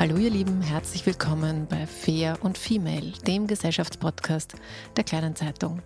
Hallo 0.00 0.16
ihr 0.16 0.30
Lieben, 0.30 0.62
herzlich 0.62 1.04
willkommen 1.04 1.66
bei 1.68 1.86
Fair 1.86 2.38
und 2.40 2.56
Female, 2.56 3.12
dem 3.26 3.46
Gesellschaftspodcast 3.46 4.54
der 4.96 5.04
kleinen 5.04 5.36
Zeitung. 5.36 5.82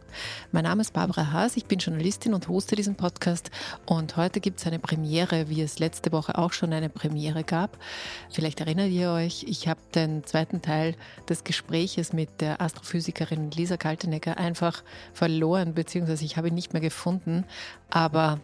Mein 0.53 0.63
Name 0.63 0.83
ist 0.83 0.93
Barbara 0.93 1.33
Haas, 1.33 1.57
ich 1.57 1.65
bin 1.65 1.81
Journalistin 1.81 2.33
und 2.33 2.47
hoste 2.47 2.77
diesen 2.77 2.95
Podcast. 2.95 3.51
Und 3.87 4.17
heute 4.17 4.39
gibt 4.39 4.61
es 4.61 4.69
eine 4.69 4.79
Premiere, 4.79 5.49
wie 5.49 5.63
es 5.63 5.81
letzte 5.81 6.13
Woche 6.13 6.39
auch 6.39 6.53
schon 6.53 6.73
eine 6.73 6.91
Premiere 6.91 7.43
gab. 7.43 7.77
Vielleicht 8.31 8.61
erinnert 8.61 8.91
ihr 8.91 9.11
euch, 9.11 9.47
ich 9.49 9.67
habe 9.67 9.81
den 9.97 10.23
zweiten 10.23 10.63
Teil 10.63 10.95
des 11.29 11.43
Gespräches 11.43 12.13
mit 12.13 12.41
der 12.41 12.61
Astrophysikerin 12.61 13.51
Lisa 13.51 13.77
Kaltenegger 13.77 14.39
einfach 14.39 14.85
verloren, 15.13 15.75
beziehungsweise 15.75 16.25
ich 16.25 16.37
habe 16.37 16.47
ihn 16.47 16.55
nicht 16.55 16.73
mehr 16.73 16.83
gefunden, 16.83 17.47
aber 17.91 18.39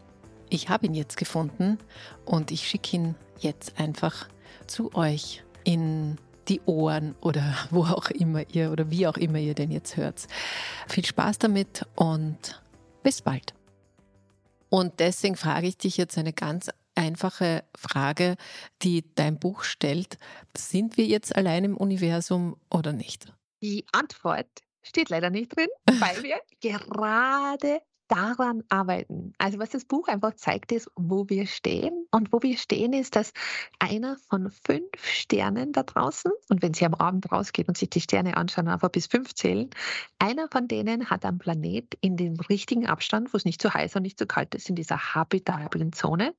ich 0.48 0.69
habe 0.69 0.87
ihn 0.87 0.95
jetzt 0.95 1.17
gefunden 1.17 1.79
und 2.25 2.51
ich 2.51 2.67
schicke 2.67 2.97
ihn 2.97 3.15
jetzt 3.39 3.79
einfach 3.79 4.27
zu 4.67 4.93
euch 4.97 5.45
in 5.64 6.19
die 6.48 6.61
Ohren 6.66 7.14
oder 7.20 7.56
wo 7.70 7.84
auch 7.84 8.11
immer 8.11 8.48
ihr 8.53 8.72
oder 8.72 8.91
wie 8.91 9.06
auch 9.06 9.16
immer 9.16 9.39
ihr 9.39 9.55
denn 9.55 9.70
jetzt 9.70 9.97
hört. 9.97 10.27
Viel 10.89 11.05
Spaß 11.05 11.39
damit 11.39 11.86
und 11.94 12.62
bis 13.02 13.23
bald. 13.23 13.55
Und 14.68 15.01
deswegen 15.01 15.36
frage 15.36 15.67
ich 15.67 15.79
dich 15.79 15.96
jetzt 15.96 16.17
eine 16.17 16.33
ganz 16.33 16.70
einfache 16.95 17.64
Frage, 17.77 18.36
die 18.83 19.05
dein 19.14 19.39
Buch 19.39 19.64
stellt. 19.64 20.18
Sind 20.57 20.96
wir 20.96 21.07
jetzt 21.07 21.35
allein 21.35 21.64
im 21.64 21.77
Universum 21.77 22.56
oder 22.70 22.92
nicht? 22.92 23.33
Die 23.62 23.85
Antwort 23.92 24.46
steht 24.83 25.08
leider 25.08 25.30
nicht 25.30 25.56
drin, 25.56 25.68
weil 25.86 26.23
wir 26.23 26.40
gerade 26.61 27.80
daran 28.11 28.65
arbeiten. 28.69 29.33
Also 29.39 29.59
was 29.61 29.71
das 29.71 29.85
Buch 29.85 30.09
einfach 30.09 30.35
zeigt, 30.35 30.73
ist, 30.73 30.91
wo 30.97 31.29
wir 31.29 31.47
stehen. 31.47 32.07
Und 32.11 32.33
wo 32.33 32.43
wir 32.43 32.59
stehen, 32.59 32.93
ist, 32.93 33.15
dass 33.15 33.33
einer 33.79 34.17
von 34.29 34.51
fünf 34.51 34.91
Sternen 35.03 35.73
da 35.73 35.85
draußen, 35.85 36.33
und 36.48 36.61
wenn 36.61 36.75
Sie 36.75 36.85
am 36.85 36.95
Abend 36.95 37.31
rausgehen 37.31 37.69
und 37.69 37.79
sich 37.79 37.89
die 37.89 38.01
Sterne 38.01 38.37
anschauen, 38.37 38.69
einfach 38.69 38.91
bis 38.91 39.07
fünf 39.07 39.35
zählen, 39.35 39.71
einer 40.19 40.48
von 40.48 40.67
denen 40.67 41.09
hat 41.09 41.25
am 41.25 41.39
Planet 41.39 41.97
in 42.01 42.17
dem 42.17 42.35
richtigen 42.41 42.87
Abstand, 42.87 43.33
wo 43.33 43.37
es 43.37 43.45
nicht 43.45 43.63
zu 43.63 43.73
heiß 43.73 43.95
und 43.95 44.03
nicht 44.03 44.19
zu 44.19 44.27
kalt 44.27 44.55
ist, 44.55 44.69
in 44.69 44.75
dieser 44.75 45.15
habitablen 45.15 45.92
Zone 45.92 46.35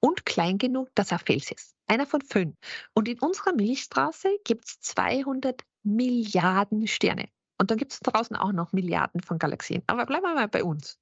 und 0.00 0.24
klein 0.24 0.56
genug, 0.56 0.88
dass 0.94 1.12
er 1.12 1.18
Fels 1.18 1.50
ist. 1.50 1.74
Einer 1.86 2.06
von 2.06 2.22
fünf. 2.22 2.56
Und 2.94 3.08
in 3.08 3.18
unserer 3.18 3.52
Milchstraße 3.52 4.28
gibt 4.44 4.66
es 4.66 4.80
200 4.80 5.62
Milliarden 5.82 6.86
Sterne. 6.86 7.28
Und 7.60 7.70
dann 7.70 7.76
gibt 7.76 7.92
es 7.92 8.00
draußen 8.00 8.36
auch 8.36 8.52
noch 8.52 8.72
Milliarden 8.72 9.20
von 9.20 9.38
Galaxien. 9.38 9.82
Aber 9.86 10.06
bleiben 10.06 10.24
wir 10.24 10.34
mal 10.34 10.48
bei 10.48 10.64
uns. 10.64 10.98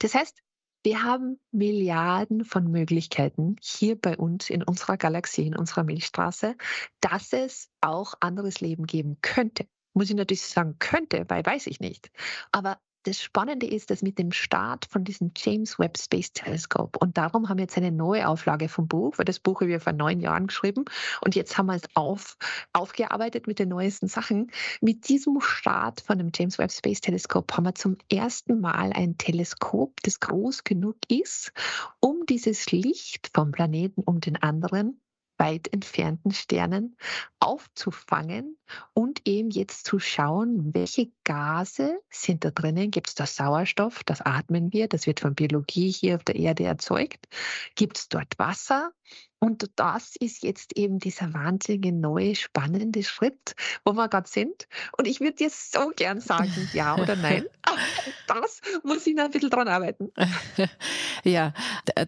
Das 0.00 0.14
heißt, 0.14 0.42
wir 0.82 1.02
haben 1.02 1.40
Milliarden 1.50 2.44
von 2.44 2.70
Möglichkeiten 2.70 3.56
hier 3.62 3.98
bei 3.98 4.14
uns 4.18 4.50
in 4.50 4.62
unserer 4.62 4.98
Galaxie, 4.98 5.46
in 5.46 5.56
unserer 5.56 5.82
Milchstraße, 5.82 6.56
dass 7.00 7.32
es 7.32 7.70
auch 7.80 8.12
anderes 8.20 8.60
Leben 8.60 8.84
geben 8.84 9.16
könnte. 9.22 9.66
Muss 9.94 10.10
ich 10.10 10.14
natürlich 10.14 10.42
sagen, 10.42 10.76
könnte, 10.78 11.24
weil 11.28 11.46
weiß 11.46 11.68
ich 11.68 11.80
nicht. 11.80 12.10
Aber 12.52 12.78
das 13.04 13.22
Spannende 13.22 13.66
ist, 13.66 13.90
dass 13.90 14.02
mit 14.02 14.18
dem 14.18 14.32
Start 14.32 14.86
von 14.86 15.04
diesem 15.04 15.30
James 15.36 15.78
Webb 15.78 15.98
Space 15.98 16.32
Telescope, 16.32 16.98
und 16.98 17.16
darum 17.16 17.48
haben 17.48 17.58
wir 17.58 17.64
jetzt 17.64 17.76
eine 17.76 17.92
neue 17.92 18.26
Auflage 18.28 18.68
vom 18.68 18.88
Buch, 18.88 19.18
weil 19.18 19.24
das 19.24 19.38
Buch 19.38 19.60
haben 19.60 19.68
wir 19.68 19.80
vor 19.80 19.92
neun 19.92 20.20
Jahren 20.20 20.46
geschrieben 20.46 20.84
und 21.20 21.34
jetzt 21.34 21.56
haben 21.56 21.66
wir 21.66 21.76
es 21.76 21.84
auf, 21.94 22.36
aufgearbeitet 22.72 23.46
mit 23.46 23.58
den 23.58 23.68
neuesten 23.68 24.08
Sachen. 24.08 24.50
Mit 24.80 25.08
diesem 25.08 25.40
Start 25.40 26.00
von 26.00 26.18
dem 26.18 26.30
James 26.34 26.58
Webb 26.58 26.72
Space 26.72 27.00
Telescope 27.00 27.54
haben 27.56 27.64
wir 27.64 27.74
zum 27.74 27.96
ersten 28.10 28.60
Mal 28.60 28.92
ein 28.92 29.18
Teleskop, 29.18 30.00
das 30.02 30.20
groß 30.20 30.64
genug 30.64 30.96
ist, 31.08 31.52
um 32.00 32.24
dieses 32.26 32.72
Licht 32.72 33.30
vom 33.34 33.52
Planeten 33.52 34.02
um 34.02 34.20
den 34.20 34.36
anderen 34.36 35.00
weit 35.38 35.72
entfernten 35.72 36.32
Sternen 36.32 36.96
aufzufangen 37.40 38.56
und 38.92 39.22
eben 39.26 39.50
jetzt 39.50 39.86
zu 39.86 39.98
schauen, 39.98 40.74
welche 40.74 41.10
Gase 41.24 42.00
sind 42.10 42.44
da 42.44 42.50
drinnen. 42.50 42.90
Gibt 42.90 43.08
es 43.08 43.14
da 43.14 43.26
Sauerstoff? 43.26 44.04
Das 44.04 44.20
atmen 44.20 44.72
wir. 44.72 44.88
Das 44.88 45.06
wird 45.06 45.20
von 45.20 45.34
Biologie 45.34 45.90
hier 45.90 46.16
auf 46.16 46.24
der 46.24 46.36
Erde 46.36 46.64
erzeugt. 46.64 47.26
Gibt 47.74 47.98
es 47.98 48.08
dort 48.08 48.38
Wasser? 48.38 48.92
Und 49.44 49.68
das 49.76 50.16
ist 50.16 50.42
jetzt 50.42 50.74
eben 50.74 51.00
dieser 51.00 51.34
wahnsinnige 51.34 51.92
neue, 51.92 52.34
spannende 52.34 53.02
Schritt, 53.02 53.54
wo 53.84 53.92
wir 53.92 54.08
gerade 54.08 54.26
sind. 54.26 54.66
Und 54.96 55.06
ich 55.06 55.20
würde 55.20 55.34
dir 55.34 55.50
so 55.50 55.92
gern 55.94 56.22
sagen, 56.22 56.50
ja 56.72 56.96
oder 56.96 57.14
nein. 57.14 57.44
Das 58.26 58.60
muss 58.82 59.06
ich 59.06 59.14
noch 59.14 59.24
ein 59.24 59.30
bisschen 59.30 59.50
dran 59.50 59.68
arbeiten. 59.68 60.10
Ja, 61.24 61.54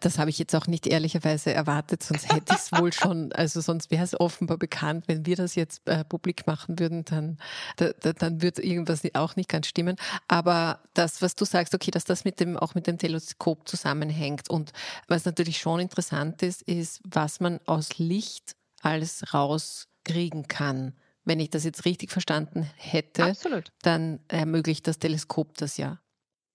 das 0.00 0.18
habe 0.18 0.28
ich 0.28 0.38
jetzt 0.38 0.54
auch 0.54 0.66
nicht 0.66 0.86
ehrlicherweise 0.86 1.50
erwartet, 1.54 2.02
sonst 2.02 2.30
hätte 2.30 2.52
ich 2.52 2.58
es 2.58 2.72
wohl 2.72 2.92
schon, 2.92 3.32
also 3.32 3.62
sonst 3.62 3.90
wäre 3.90 4.04
es 4.04 4.18
offenbar 4.18 4.58
bekannt, 4.58 5.04
wenn 5.08 5.24
wir 5.24 5.36
das 5.36 5.54
jetzt 5.54 5.88
äh, 5.88 6.04
publik 6.04 6.46
machen 6.46 6.78
würden, 6.78 7.06
dann, 7.06 7.38
da, 7.76 7.92
dann 7.94 8.42
würde 8.42 8.62
irgendwas 8.62 9.02
auch 9.14 9.36
nicht 9.36 9.48
ganz 9.48 9.68
stimmen. 9.68 9.96
Aber 10.28 10.80
das, 10.92 11.22
was 11.22 11.34
du 11.34 11.46
sagst, 11.46 11.74
okay, 11.74 11.90
dass 11.90 12.04
das 12.04 12.26
mit 12.26 12.40
dem, 12.40 12.58
auch 12.58 12.74
mit 12.74 12.86
dem 12.86 12.98
Teleskop 12.98 13.66
zusammenhängt 13.66 14.50
und 14.50 14.74
was 15.08 15.24
natürlich 15.24 15.56
schon 15.56 15.80
interessant 15.80 16.42
ist, 16.42 16.60
ist, 16.62 17.00
was 17.04 17.25
was 17.26 17.40
man 17.40 17.58
aus 17.66 17.98
Licht 17.98 18.54
alles 18.82 19.34
rauskriegen 19.34 20.46
kann. 20.46 20.94
Wenn 21.24 21.40
ich 21.40 21.50
das 21.50 21.64
jetzt 21.64 21.84
richtig 21.84 22.12
verstanden 22.12 22.70
hätte, 22.76 23.24
Absolut. 23.24 23.72
dann 23.82 24.20
ermöglicht 24.28 24.86
das 24.86 25.00
Teleskop 25.00 25.58
das 25.58 25.76
ja. 25.76 26.00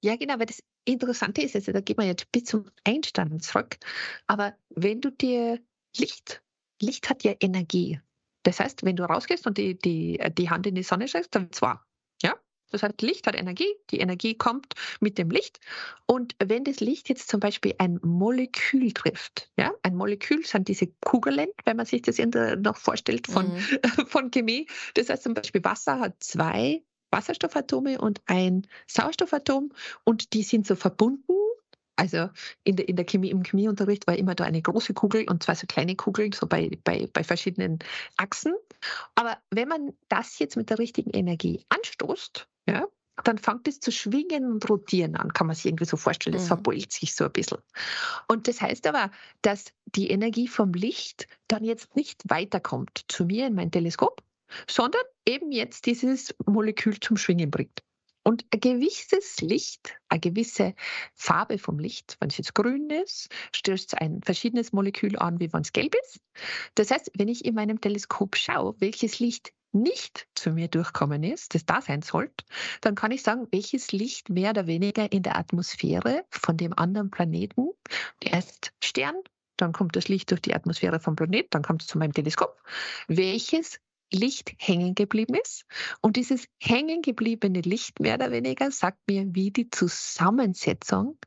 Ja, 0.01 0.15
genau, 0.15 0.39
weil 0.39 0.45
das 0.45 0.63
Interessante 0.85 1.41
ist, 1.41 1.56
also 1.56 1.73
da 1.73 1.81
geht 1.81 1.97
man 1.97 2.07
jetzt 2.07 2.31
bis 2.31 2.45
zum 2.45 2.71
Einstein 2.85 3.41
zurück, 3.41 3.79
aber 4.27 4.56
wenn 4.69 5.01
du 5.01 5.12
dir 5.12 5.59
Licht, 5.97 6.41
Licht 6.81 7.09
hat 7.09 7.25
ja 7.25 7.33
Energie. 7.41 8.00
Das 8.44 8.62
heißt, 8.62 8.83
wenn 8.83 8.95
du 8.95 9.03
rausgehst 9.03 9.45
und 9.45 9.57
die, 9.57 9.77
die, 9.77 10.21
die 10.38 10.50
Hand 10.50 10.65
in 10.68 10.75
die 10.75 10.83
Sonne 10.83 11.09
steckst, 11.09 11.35
dann 11.35 11.51
zwar, 11.51 11.85
ja, 11.85 11.85
das 12.71 12.83
heißt, 12.83 13.01
Licht 13.01 13.27
hat 13.27 13.35
Energie, 13.35 13.68
die 13.89 14.00
Energie 14.00 14.35
kommt 14.35 14.73
mit 15.00 15.18
dem 15.18 15.29
Licht. 15.29 15.59
Und 16.06 16.35
wenn 16.44 16.63
das 16.63 16.79
Licht 16.79 17.09
jetzt 17.09 17.29
zum 17.29 17.39
Beispiel 17.39 17.75
ein 17.77 18.00
Molekül 18.01 18.91
trifft, 18.91 19.50
ja, 19.57 19.71
ein 19.83 19.95
Molekül 19.95 20.45
sind 20.45 20.68
diese 20.68 20.88
Kugeln, 21.06 21.50
wenn 21.65 21.77
man 21.77 21.85
sich 21.85 22.01
das 22.01 22.18
noch 22.57 22.77
vorstellt 22.77 23.27
von, 23.27 23.53
mhm. 23.53 23.59
von 24.07 24.31
Chemie. 24.31 24.68
Das 24.95 25.09
heißt 25.09 25.23
zum 25.23 25.33
Beispiel 25.33 25.63
Wasser 25.63 26.00
hat 26.00 26.23
zwei 26.23 26.83
Wasserstoffatome 27.12 28.00
und 28.00 28.21
ein 28.25 28.68
Sauerstoffatom 28.88 29.73
und 30.06 30.33
die 30.33 30.44
sind 30.44 30.65
so 30.65 30.75
verbunden 30.75 31.33
Also 31.95 32.29
in 32.63 32.75
der, 32.77 32.89
in 32.89 32.95
der 32.95 33.05
Chemie, 33.05 33.29
im 33.29 33.43
Chemieunterricht 33.43 34.07
war 34.07 34.15
immer 34.15 34.35
da 34.35 34.43
eine 34.43 34.61
große 34.61 34.93
Kugel 34.93 35.29
und 35.29 35.43
zwei 35.43 35.55
so 35.55 35.67
kleine 35.67 35.95
Kugeln, 35.95 36.31
so 36.31 36.47
bei, 36.47 36.69
bei, 36.83 37.07
bei 37.13 37.23
verschiedenen 37.23 37.79
Achsen. 38.17 38.53
Aber 39.15 39.38
wenn 39.51 39.67
man 39.67 39.93
das 40.09 40.39
jetzt 40.39 40.57
mit 40.57 40.69
der 40.69 40.79
richtigen 40.79 41.11
Energie 41.11 41.65
anstoßt, 41.69 42.47
ja, 42.67 42.88
dann 43.23 43.38
fängt 43.38 43.67
es 43.67 43.79
zu 43.79 43.91
schwingen 43.91 44.45
und 44.45 44.69
rotieren 44.69 45.15
an, 45.15 45.33
kann 45.33 45.47
man 45.47 45.55
sich 45.55 45.65
irgendwie 45.65 45.85
so 45.85 45.97
vorstellen. 45.97 46.35
Es 46.35 46.43
mhm. 46.43 46.47
verbeult 46.47 46.91
sich 46.91 47.13
so 47.13 47.25
ein 47.25 47.31
bisschen. 47.31 47.59
Und 48.27 48.47
das 48.47 48.61
heißt 48.61 48.87
aber, 48.87 49.11
dass 49.41 49.65
die 49.85 50.09
Energie 50.09 50.47
vom 50.47 50.73
Licht 50.73 51.27
dann 51.47 51.63
jetzt 51.63 51.95
nicht 51.95 52.23
weiterkommt 52.29 53.05
zu 53.07 53.25
mir 53.25 53.47
in 53.47 53.53
mein 53.53 53.71
Teleskop, 53.71 54.23
sondern 54.67 55.01
eben 55.27 55.51
jetzt 55.51 55.85
dieses 55.85 56.33
Molekül 56.45 56.99
zum 56.99 57.17
Schwingen 57.17 57.51
bringt. 57.51 57.83
Und 58.23 58.45
ein 58.53 58.59
gewisses 58.59 59.41
Licht, 59.41 59.95
eine 60.09 60.19
gewisse 60.19 60.75
Farbe 61.15 61.57
vom 61.57 61.79
Licht, 61.79 62.18
wenn 62.19 62.29
es 62.29 62.38
jetzt 62.38 62.53
grün 62.53 62.89
ist, 62.89 63.29
stößt 63.56 64.00
ein 64.00 64.21
verschiedenes 64.23 64.73
Molekül 64.73 65.18
an, 65.18 65.39
wie 65.39 65.51
wenn 65.51 65.62
es 65.62 65.73
gelb 65.73 65.95
ist. 66.03 66.19
Das 66.75 66.91
heißt, 66.91 67.12
wenn 67.15 67.27
ich 67.27 67.45
in 67.45 67.56
meinem 67.56 67.81
Teleskop 67.81 68.35
schaue, 68.35 68.75
welches 68.79 69.19
Licht 69.19 69.53
nicht 69.71 70.27
zu 70.35 70.51
mir 70.51 70.68
durchkommen 70.68 71.23
ist, 71.23 71.56
das 71.56 71.65
da 71.65 71.81
sein 71.81 72.01
sollte, 72.01 72.45
dann 72.81 72.95
kann 72.95 73.12
ich 73.12 73.23
sagen, 73.23 73.47
welches 73.51 73.91
Licht 73.91 74.29
mehr 74.29 74.51
oder 74.51 74.68
weniger 74.68 75.12
in 75.12 75.23
der 75.23 75.38
Atmosphäre 75.38 76.25
von 76.29 76.57
dem 76.57 76.77
anderen 76.77 77.09
Planeten, 77.09 77.69
erst 78.21 78.73
Stern, 78.83 79.15
dann 79.57 79.71
kommt 79.71 79.95
das 79.95 80.09
Licht 80.09 80.31
durch 80.31 80.41
die 80.41 80.53
Atmosphäre 80.53 81.00
vom 81.00 81.15
Planet, 81.15 81.47
dann 81.53 81.62
kommt 81.62 81.83
es 81.83 81.88
zu 81.88 81.97
meinem 81.97 82.13
Teleskop, 82.13 82.62
welches 83.07 83.79
Licht 84.11 84.53
hängen 84.57 84.95
geblieben 84.95 85.35
ist. 85.35 85.65
Und 86.01 86.15
dieses 86.15 86.45
hängen 86.59 87.01
gebliebene 87.01 87.61
Licht 87.61 87.99
mehr 87.99 88.15
oder 88.15 88.31
weniger 88.31 88.71
sagt 88.71 88.99
mir, 89.07 89.25
wie 89.29 89.51
die 89.51 89.69
Zusammensetzung 89.69 91.17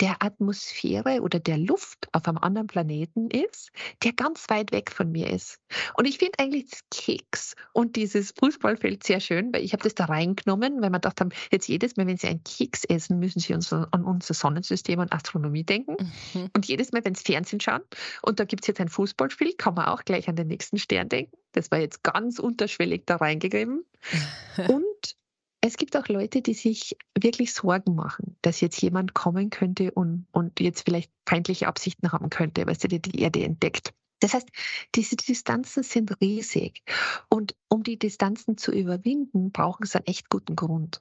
der 0.00 0.22
Atmosphäre 0.22 1.20
oder 1.22 1.40
der 1.40 1.58
Luft 1.58 2.08
auf 2.12 2.26
einem 2.26 2.38
anderen 2.38 2.66
Planeten 2.66 3.30
ist, 3.30 3.70
der 4.02 4.12
ganz 4.12 4.48
weit 4.48 4.72
weg 4.72 4.90
von 4.90 5.10
mir 5.10 5.30
ist. 5.30 5.58
Und 5.96 6.06
ich 6.06 6.18
finde 6.18 6.38
eigentlich 6.38 6.70
das 6.70 6.82
Keks 6.90 7.54
und 7.72 7.96
dieses 7.96 8.32
Fußballfeld 8.38 9.04
sehr 9.04 9.20
schön, 9.20 9.52
weil 9.52 9.62
ich 9.62 9.72
habe 9.72 9.82
das 9.82 9.94
da 9.94 10.06
reingenommen, 10.06 10.80
weil 10.80 10.90
man 10.90 11.00
dachte, 11.00 11.28
jetzt 11.50 11.68
jedes 11.68 11.96
Mal, 11.96 12.06
wenn 12.06 12.16
Sie 12.16 12.28
einen 12.28 12.44
Keks 12.44 12.84
essen, 12.84 13.18
müssen 13.18 13.40
Sie 13.40 13.54
an 13.54 14.04
unser 14.04 14.34
Sonnensystem 14.34 15.00
und 15.00 15.12
Astronomie 15.12 15.64
denken. 15.64 15.96
Mhm. 16.34 16.50
Und 16.54 16.66
jedes 16.66 16.92
Mal, 16.92 17.04
wenn 17.04 17.14
Sie 17.14 17.24
Fernsehen 17.24 17.60
schauen 17.60 17.82
und 18.22 18.40
da 18.40 18.44
gibt 18.44 18.62
es 18.62 18.68
jetzt 18.68 18.80
ein 18.80 18.88
Fußballspiel, 18.88 19.54
kann 19.54 19.74
man 19.74 19.86
auch 19.86 20.04
gleich 20.04 20.28
an 20.28 20.36
den 20.36 20.46
nächsten 20.46 20.78
Stern 20.78 21.08
denken. 21.08 21.36
Das 21.58 21.70
war 21.72 21.80
jetzt 21.80 22.04
ganz 22.04 22.38
unterschwellig 22.38 23.02
da 23.06 23.16
reingegeben. 23.16 23.84
Und 24.68 25.16
es 25.60 25.76
gibt 25.76 25.96
auch 25.96 26.06
Leute, 26.06 26.40
die 26.40 26.54
sich 26.54 26.96
wirklich 27.18 27.52
Sorgen 27.52 27.96
machen, 27.96 28.36
dass 28.42 28.60
jetzt 28.60 28.80
jemand 28.80 29.12
kommen 29.14 29.50
könnte 29.50 29.90
und, 29.90 30.26
und 30.30 30.60
jetzt 30.60 30.84
vielleicht 30.84 31.10
feindliche 31.26 31.66
Absichten 31.66 32.12
haben 32.12 32.30
könnte, 32.30 32.64
weil 32.64 32.76
er 32.80 32.98
die 33.00 33.20
Erde 33.20 33.42
entdeckt. 33.42 33.92
Das 34.20 34.34
heißt, 34.34 34.48
diese 34.94 35.16
Distanzen 35.16 35.82
sind 35.82 36.20
riesig. 36.20 36.82
Und 37.28 37.56
um 37.68 37.82
die 37.82 37.98
Distanzen 37.98 38.56
zu 38.56 38.70
überwinden, 38.72 39.50
brauchen 39.50 39.84
sie 39.84 39.96
einen 39.96 40.06
echt 40.06 40.30
guten 40.30 40.54
Grund. 40.54 41.00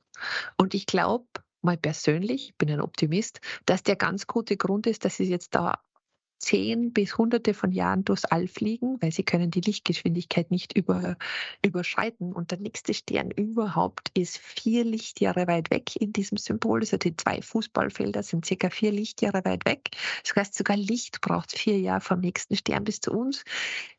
Und 0.58 0.74
ich 0.74 0.88
glaube, 0.88 1.28
mal 1.62 1.78
persönlich, 1.78 2.50
ich 2.50 2.58
bin 2.58 2.72
ein 2.72 2.82
Optimist, 2.82 3.42
dass 3.66 3.84
der 3.84 3.96
ganz 3.96 4.26
gute 4.26 4.58
Grund 4.58 4.88
ist, 4.88 5.06
dass 5.06 5.18
sie 5.18 5.26
jetzt 5.26 5.54
da 5.54 5.84
zehn 6.40 6.94
bis 6.94 7.18
hunderte 7.18 7.54
von 7.54 7.72
Jahren 7.72 8.06
durchs 8.06 8.26
All 8.26 8.48
fliegen, 8.48 8.98
weil 9.02 9.12
sie 9.12 9.24
können 9.24 9.52
die 9.52 9.62
Lichtgeschwindigkeit 9.62 10.52
nicht 10.52 10.76
über, 10.76 11.18
überschreiten. 11.64 12.34
Und 12.34 12.52
der 12.52 12.60
nächste 12.60 12.94
Stern 12.94 13.32
überhaupt 13.32 14.10
ist 14.14 14.38
vier 14.38 14.84
Lichtjahre 14.84 15.48
weit 15.48 15.72
weg 15.72 15.96
in 15.96 16.14
diesem 16.14 16.38
Symbol. 16.38 16.82
Also 16.82 16.98
die 16.98 17.16
zwei 17.16 17.42
Fußballfelder 17.42 18.24
sind 18.24 18.46
circa 18.46 18.70
vier 18.70 18.92
Lichtjahre 18.92 19.44
weit 19.46 19.66
weg. 19.66 19.90
Das 20.24 20.36
heißt, 20.36 20.56
sogar 20.56 20.78
Licht 20.78 21.22
braucht 21.22 21.58
vier 21.58 21.80
Jahre 21.80 22.02
vom 22.02 22.20
nächsten 22.20 22.56
Stern 22.56 22.84
bis 22.84 23.00
zu 23.00 23.12
uns. 23.12 23.44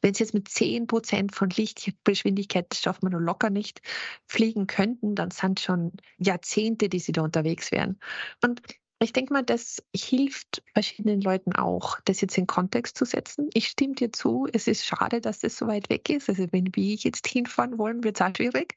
Wenn 0.01 0.15
sie 0.15 0.23
jetzt 0.25 0.35
mit 0.35 0.49
zehn 0.49 0.87
Prozent 0.87 1.35
von 1.35 1.51
Lichtgeschwindigkeit, 1.51 2.67
das 2.71 2.81
schaffen 2.81 3.03
wir 3.03 3.11
nur 3.11 3.21
locker 3.21 3.51
nicht, 3.51 3.81
fliegen 4.27 4.67
könnten, 4.67 5.15
dann 5.15 5.31
sind 5.31 5.61
schon 5.61 5.93
Jahrzehnte, 6.19 6.89
die 6.89 7.01
sie 7.01 7.13
da 7.13 7.23
unterwegs 7.23 7.73
wären. 7.73 7.99
Und 8.45 8.63
ich 9.01 9.13
denke 9.13 9.33
mal, 9.33 9.45
das 9.45 9.83
hilft 9.95 10.63
verschiedenen 10.73 11.21
Leuten 11.21 11.55
auch, 11.55 12.01
das 12.05 12.21
jetzt 12.21 12.37
in 12.37 12.47
Kontext 12.47 12.99
zu 12.99 13.05
setzen. 13.05 13.49
Ich 13.55 13.69
stimme 13.69 13.95
dir 13.95 14.13
zu, 14.13 14.49
es 14.53 14.67
ist 14.67 14.85
schade, 14.85 15.21
dass 15.21 15.39
das 15.39 15.57
so 15.57 15.69
weit 15.69 15.89
weg 15.89 16.11
ist. 16.11 16.29
Also 16.29 16.47
wenn 16.51 16.75
wir 16.75 16.95
jetzt 16.95 17.27
hinfahren 17.29 17.79
wollen, 17.79 18.03
wird 18.03 18.21
es 18.21 18.27
auch 18.27 18.35
schwierig. 18.35 18.77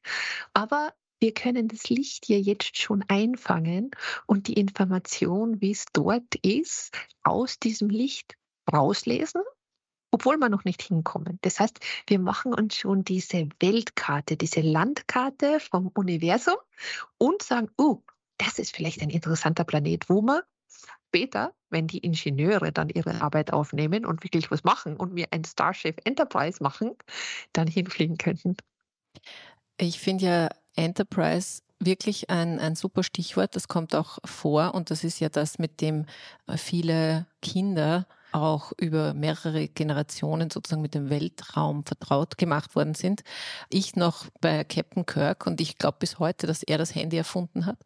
Aber 0.54 0.94
wir 1.20 1.34
können 1.34 1.68
das 1.68 1.90
Licht 1.90 2.30
ja 2.30 2.38
jetzt 2.38 2.78
schon 2.78 3.04
einfangen 3.08 3.92
und 4.28 4.48
die 4.48 4.54
Information, 4.54 5.62
wie 5.62 5.72
es 5.72 5.86
dort 5.94 6.36
ist, 6.44 6.96
aus 7.24 7.60
diesem 7.60 7.90
Licht 7.90 8.36
rauslesen, 8.72 9.42
obwohl 10.12 10.38
wir 10.38 10.50
noch 10.50 10.66
nicht 10.66 10.82
hinkommen. 10.82 11.40
Das 11.42 11.60
heißt, 11.60 11.80
wir 12.08 12.20
machen 12.20 12.54
uns 12.54 12.76
schon 12.76 13.04
diese 13.04 13.50
Weltkarte, 13.60 14.38
diese 14.38 14.62
Landkarte 14.62 15.60
vom 15.60 15.88
Universum 15.88 16.58
und 17.18 17.42
sagen, 17.44 17.70
oh, 17.78 18.02
das 18.46 18.60
ist 18.60 18.76
vielleicht 18.76 19.02
ein 19.02 19.10
interessanter 19.10 19.64
Planet, 19.64 20.10
wo 20.10 20.22
man 20.22 20.42
später, 21.08 21.54
wenn 21.70 21.88
die 21.88 22.00
Ingenieure 22.00 22.72
dann 22.72 22.90
ihre 22.90 23.22
Arbeit 23.22 23.52
aufnehmen 23.54 24.06
und 24.06 24.24
wirklich 24.24 24.50
was 24.50 24.64
machen 24.64 24.96
und 24.96 25.16
wir 25.16 25.28
ein 25.32 25.44
Starship 25.44 26.02
Enterprise 26.06 26.64
machen, 26.64 26.92
dann 27.54 27.68
hinfliegen 27.68 28.18
könnten. 28.18 28.56
Ich 29.78 30.00
finde 30.00 30.26
ja 30.26 30.50
Enterprise 30.76 31.62
wirklich 31.80 32.30
ein, 32.30 32.60
ein 32.60 32.76
super 32.76 33.04
Stichwort. 33.04 33.56
Das 33.56 33.68
kommt 33.68 33.94
auch 33.96 34.20
vor 34.24 34.74
und 34.74 34.90
das 34.90 35.04
ist 35.04 35.20
ja 35.20 35.30
das, 35.30 35.60
mit 35.60 35.82
dem 35.82 36.06
viele 36.56 37.28
Kinder 37.42 38.08
auch 38.32 38.72
über 38.78 39.14
mehrere 39.14 39.68
Generationen 39.68 40.50
sozusagen 40.50 40.82
mit 40.82 40.94
dem 40.94 41.10
Weltraum 41.10 41.86
vertraut 41.86 42.38
gemacht 42.38 42.76
worden 42.76 42.96
sind. 42.96 43.24
Ich 43.70 43.96
noch 43.96 44.26
bei 44.40 44.64
Captain 44.64 45.06
Kirk 45.06 45.48
und 45.48 45.62
ich 45.62 45.78
glaube 45.78 45.98
bis 46.00 46.20
heute, 46.20 46.48
dass 46.48 46.64
er 46.64 46.78
das 46.78 46.96
Handy 46.96 47.18
erfunden 47.18 47.66
hat. 47.66 47.80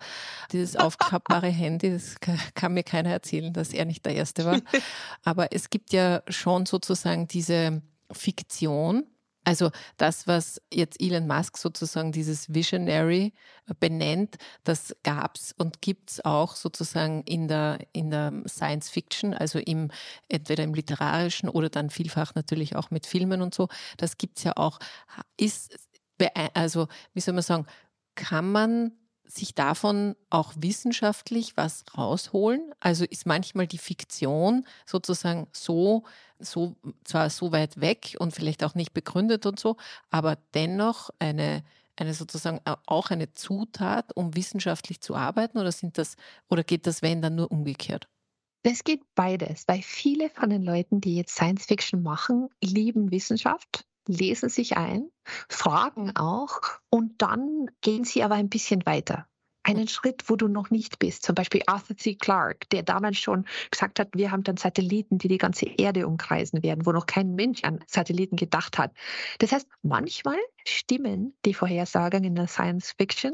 Dieses 0.52 0.76
aufklappbare 0.76 1.48
Handy, 1.48 1.92
das 1.92 2.16
kann 2.54 2.74
mir 2.74 2.84
keiner 2.84 3.12
erzählen, 3.12 3.54
dass 3.54 3.74
er 3.74 3.86
nicht 3.86 4.06
der 4.06 4.16
Erste 4.16 4.46
war. 4.46 4.60
Aber 5.24 5.52
es 5.54 5.70
gibt 5.70 5.94
ja 5.94 6.22
schon 6.28 6.66
sozusagen 6.66 7.28
diese 7.28 7.82
Fiktion, 8.12 9.06
also 9.46 9.72
das, 9.98 10.28
was 10.28 10.62
jetzt 10.74 11.00
Elon 11.00 11.28
Musk 11.28 11.58
sozusagen 11.58 12.12
dieses 12.12 12.54
Visionary 12.54 13.34
äh, 13.68 13.74
benennt, 13.80 14.38
das 14.64 14.96
gab 15.04 15.38
es 15.38 15.54
und 15.58 15.82
gibt 15.82 16.12
es 16.12 16.26
auch 16.26 16.56
sozusagen 16.56 17.22
in 17.24 17.48
der, 17.48 17.80
in 17.94 18.10
der 18.10 18.34
Science 18.48 18.90
Fiction, 18.90 19.34
also 19.34 19.60
im, 19.60 19.92
entweder 20.28 20.64
im 20.64 20.74
literarischen 20.74 21.48
oder 21.48 21.70
dann 21.70 21.90
vielfach 21.90 22.36
natürlich 22.36 22.76
auch 22.76 22.92
mit 22.92 23.06
Filmen 23.06 23.42
und 23.42 23.54
so. 23.54 23.70
Das 23.98 24.18
gibt 24.18 24.40
es 24.40 24.44
ja 24.44 24.54
auch. 24.58 24.80
Ist, 25.38 25.78
also 26.54 26.88
wie 27.14 27.22
soll 27.22 27.36
man 27.36 27.44
sagen, 27.44 27.68
kann 28.16 28.52
man 28.52 28.94
sich 29.28 29.56
davon 29.56 30.16
auch 30.30 30.54
wissenschaftlich 30.56 31.58
was 31.58 31.84
rausholen? 31.98 32.74
Also 32.80 33.06
ist 33.06 33.26
manchmal 33.26 33.68
die 33.68 33.78
Fiktion 33.78 34.66
sozusagen 34.86 35.48
so, 35.52 36.04
so, 36.40 36.76
zwar 37.04 37.30
so 37.30 37.52
weit 37.52 37.80
weg 37.80 38.16
und 38.20 38.34
vielleicht 38.34 38.64
auch 38.64 38.76
nicht 38.76 38.94
begründet 38.94 39.46
und 39.46 39.60
so, 39.60 39.78
aber 40.10 40.38
dennoch 40.54 41.10
eine, 41.20 41.64
eine 41.96 42.14
sozusagen 42.14 42.60
auch 42.86 43.10
eine 43.10 43.32
Zutat, 43.32 44.16
um 44.16 44.36
wissenschaftlich 44.36 45.02
zu 45.02 45.16
arbeiten 45.16 45.58
oder 45.58 45.72
sind 45.72 45.98
das, 45.98 46.16
oder 46.50 46.64
geht 46.64 46.88
das, 46.88 47.02
wenn 47.02 47.22
dann 47.22 47.36
nur 47.36 47.52
umgekehrt? 47.52 48.08
Das 48.64 48.84
geht 48.84 49.04
beides, 49.14 49.68
weil 49.68 49.82
viele 49.82 50.30
von 50.30 50.50
den 50.50 50.64
Leuten, 50.64 51.00
die 51.00 51.16
jetzt 51.16 51.36
Science 51.36 51.66
Fiction 51.66 52.02
machen, 52.02 52.50
lieben 52.64 53.12
Wissenschaft 53.12 53.86
lesen 54.08 54.50
sich 54.50 54.78
ein, 54.78 55.10
fragen 55.50 56.16
auch 56.16 56.62
und 56.90 57.22
dann 57.22 57.68
gehen 57.82 58.04
sie 58.04 58.24
aber 58.24 58.36
ein 58.36 58.50
bisschen 58.50 58.86
weiter 58.86 59.28
einen 59.66 59.88
Schritt, 59.88 60.24
wo 60.28 60.36
du 60.36 60.48
noch 60.48 60.70
nicht 60.70 61.00
bist. 61.00 61.24
Zum 61.24 61.34
Beispiel 61.34 61.64
Arthur 61.66 61.98
C. 61.98 62.16
Clarke, 62.16 62.68
der 62.72 62.84
damals 62.84 63.18
schon 63.18 63.46
gesagt 63.72 64.00
hat, 64.00 64.10
wir 64.14 64.32
haben 64.32 64.44
dann 64.44 64.58
Satelliten, 64.58 65.18
die 65.18 65.28
die 65.28 65.40
ganze 65.40 65.66
Erde 65.66 66.08
umkreisen 66.08 66.62
werden, 66.62 66.86
wo 66.86 66.92
noch 66.92 67.08
kein 67.08 67.34
Mensch 67.34 67.64
an 67.64 67.80
Satelliten 67.88 68.36
gedacht 68.36 68.78
hat. 68.78 68.94
Das 69.40 69.52
heißt, 69.52 69.68
manchmal 69.82 70.38
stimmen 70.68 71.34
die 71.46 71.56
Vorhersagen 71.56 72.24
in 72.24 72.36
der 72.36 72.48
Science 72.48 72.94
Fiction. 72.96 73.34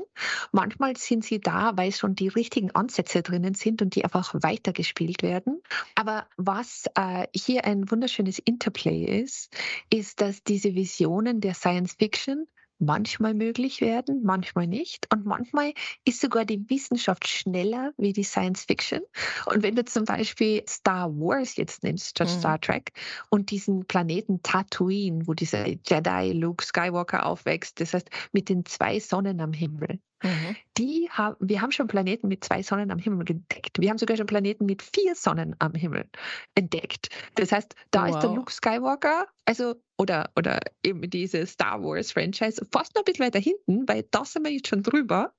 Manchmal 0.54 0.96
sind 0.96 1.26
sie 1.26 1.42
da, 1.42 1.74
weil 1.76 1.92
schon 1.92 2.16
die 2.16 2.30
richtigen 2.30 2.72
Ansätze 2.72 3.22
drinnen 3.22 3.54
sind 3.54 3.82
und 3.82 3.96
die 3.96 4.06
einfach 4.06 4.34
weitergespielt 4.34 5.24
werden. 5.24 5.62
Aber 5.96 6.28
was 6.38 6.86
äh, 6.96 7.28
hier 7.36 7.66
ein 7.66 7.92
wunderschönes 7.92 8.40
Interplay 8.40 9.04
ist, 9.04 9.54
ist, 9.90 10.22
dass 10.22 10.44
diese 10.44 10.76
Visionen 10.76 11.42
der 11.42 11.56
Science 11.56 11.96
Fiction 12.00 12.48
manchmal 12.82 13.34
möglich 13.34 13.80
werden, 13.80 14.22
manchmal 14.24 14.68
nicht. 14.68 15.08
Und 15.14 15.26
manchmal 15.26 15.74
ist 16.04 16.20
sogar 16.20 16.46
die 16.46 16.70
Wissenschaft 16.70 17.28
schneller 17.28 17.94
wie 17.98 18.12
die 18.12 18.24
Science 18.24 18.66
Fiction. 18.66 19.02
Und 19.46 19.64
wenn 19.64 19.76
du 19.76 19.86
zum 19.86 20.06
Beispiel 20.06 20.64
Star 20.68 21.10
Wars 21.12 21.56
jetzt 21.56 21.84
nimmst, 21.84 22.10
statt 22.10 22.28
mhm. 22.28 22.40
Star 22.40 22.60
Trek, 22.60 22.92
und 23.30 23.52
diesen 23.52 23.86
Planeten 23.86 24.42
Tatooine, 24.42 25.28
wo 25.28 25.34
dieser 25.34 25.68
Jedi 25.68 26.34
Luke 26.34 26.66
Skywalker 26.66 27.26
aufwächst, 27.26 27.80
das 27.80 27.94
heißt 27.94 28.10
mit 28.32 28.50
den 28.50 28.66
zwei 28.66 29.00
Sonnen 29.00 29.40
am 29.40 29.54
Himmel, 29.54 30.00
Mhm. 30.22 30.56
Die 30.78 31.10
haben, 31.12 31.36
wir 31.40 31.62
haben 31.62 31.72
schon 31.72 31.88
Planeten 31.88 32.28
mit 32.28 32.44
zwei 32.44 32.62
Sonnen 32.64 32.92
am 32.92 33.00
Himmel 33.00 33.30
entdeckt. 33.30 33.80
Wir 33.80 33.90
haben 33.90 33.98
sogar 33.98 34.18
schon 34.18 34.28
Planeten 34.28 34.66
mit 34.66 34.82
vier 34.82 35.16
Sonnen 35.16 35.56
am 35.60 35.74
Himmel 35.74 36.10
entdeckt. 36.56 37.10
Das 37.36 37.52
heißt, 37.52 37.76
da 37.92 38.08
wow. 38.08 38.16
ist 38.16 38.20
der 38.22 38.32
Luke 38.32 38.52
Skywalker, 38.52 39.28
also 39.46 39.76
oder, 39.98 40.32
oder 40.36 40.60
eben 40.84 41.10
diese 41.10 41.46
Star 41.46 41.82
Wars 41.84 42.12
Franchise 42.12 42.66
fast 42.72 42.96
noch 42.96 43.02
ein 43.02 43.06
bisschen 43.06 43.26
weiter 43.26 43.40
hinten, 43.40 43.88
weil 43.88 44.08
da 44.12 44.26
sind 44.26 44.46
wir 44.46 44.52
jetzt 44.52 44.68
schon 44.68 44.84
drüber. 44.84 45.34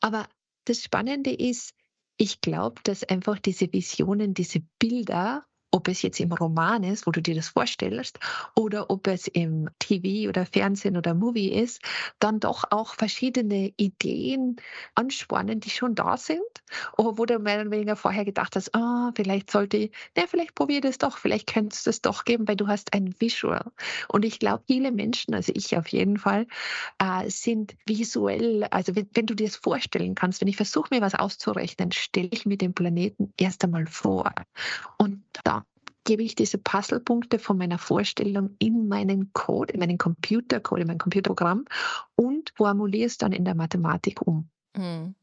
Aber 0.00 0.26
das 0.64 0.82
Spannende 0.82 1.32
ist, 1.32 1.74
ich 2.16 2.40
glaube, 2.40 2.80
dass 2.84 3.04
einfach 3.04 3.38
diese 3.38 3.72
Visionen, 3.72 4.34
diese 4.34 4.60
Bilder 4.78 5.44
ob 5.70 5.88
es 5.88 6.02
jetzt 6.02 6.20
im 6.20 6.32
Roman 6.32 6.82
ist, 6.82 7.06
wo 7.06 7.10
du 7.10 7.22
dir 7.22 7.34
das 7.34 7.48
vorstellst, 7.48 8.18
oder 8.54 8.90
ob 8.90 9.06
es 9.06 9.26
im 9.28 9.68
TV 9.78 10.28
oder 10.28 10.46
Fernsehen 10.46 10.96
oder 10.96 11.14
Movie 11.14 11.52
ist, 11.52 11.80
dann 12.18 12.40
doch 12.40 12.64
auch 12.70 12.94
verschiedene 12.94 13.72
Ideen 13.76 14.56
anspornen, 14.94 15.60
die 15.60 15.70
schon 15.70 15.94
da 15.94 16.16
sind, 16.16 16.40
oder 16.96 17.18
wo 17.18 17.26
du 17.26 17.38
mehr 17.38 17.60
oder 17.60 17.70
weniger 17.70 17.96
vorher 17.96 18.24
gedacht 18.24 18.56
hast, 18.56 18.74
ah, 18.74 19.12
vielleicht 19.14 19.50
sollte 19.50 19.76
ich, 19.76 19.90
na, 20.16 20.24
vielleicht 20.26 20.54
probier 20.54 20.80
das 20.80 20.98
doch, 20.98 21.18
vielleicht 21.18 21.52
könntest 21.52 21.86
du 21.86 21.90
es 21.90 22.02
doch 22.02 22.24
geben, 22.24 22.48
weil 22.48 22.56
du 22.56 22.68
hast 22.68 22.92
ein 22.94 23.14
Visual. 23.18 23.70
Und 24.08 24.24
ich 24.24 24.38
glaube, 24.38 24.64
viele 24.66 24.92
Menschen, 24.92 25.34
also 25.34 25.52
ich 25.54 25.76
auf 25.76 25.88
jeden 25.88 26.16
Fall, 26.16 26.46
äh, 26.98 27.28
sind 27.30 27.76
visuell, 27.86 28.64
also 28.70 28.94
wenn, 28.96 29.08
wenn 29.14 29.26
du 29.26 29.34
dir 29.34 29.46
das 29.46 29.56
vorstellen 29.56 30.14
kannst, 30.14 30.40
wenn 30.40 30.48
ich 30.48 30.56
versuche, 30.56 30.88
mir 30.94 31.00
was 31.00 31.14
auszurechnen, 31.14 31.92
stelle 31.92 32.28
ich 32.32 32.46
mir 32.46 32.56
den 32.58 32.74
Planeten 32.74 33.32
erst 33.38 33.64
einmal 33.64 33.86
vor. 33.86 34.32
Und 34.98 35.24
da 35.44 35.59
gebe 36.10 36.24
ich 36.24 36.34
diese 36.34 36.58
Puzzlepunkte 36.58 37.38
von 37.38 37.56
meiner 37.56 37.78
Vorstellung 37.78 38.56
in 38.58 38.88
meinen 38.88 39.32
Code, 39.32 39.72
in 39.72 39.78
meinen 39.78 39.96
Computercode, 39.96 40.80
in 40.80 40.88
mein 40.88 40.98
Computerprogramm 40.98 41.66
und 42.16 42.52
formuliere 42.56 43.06
es 43.06 43.16
dann 43.16 43.30
in 43.30 43.44
der 43.44 43.54
Mathematik 43.54 44.20
um. 44.26 44.48
Mhm. 44.76 45.14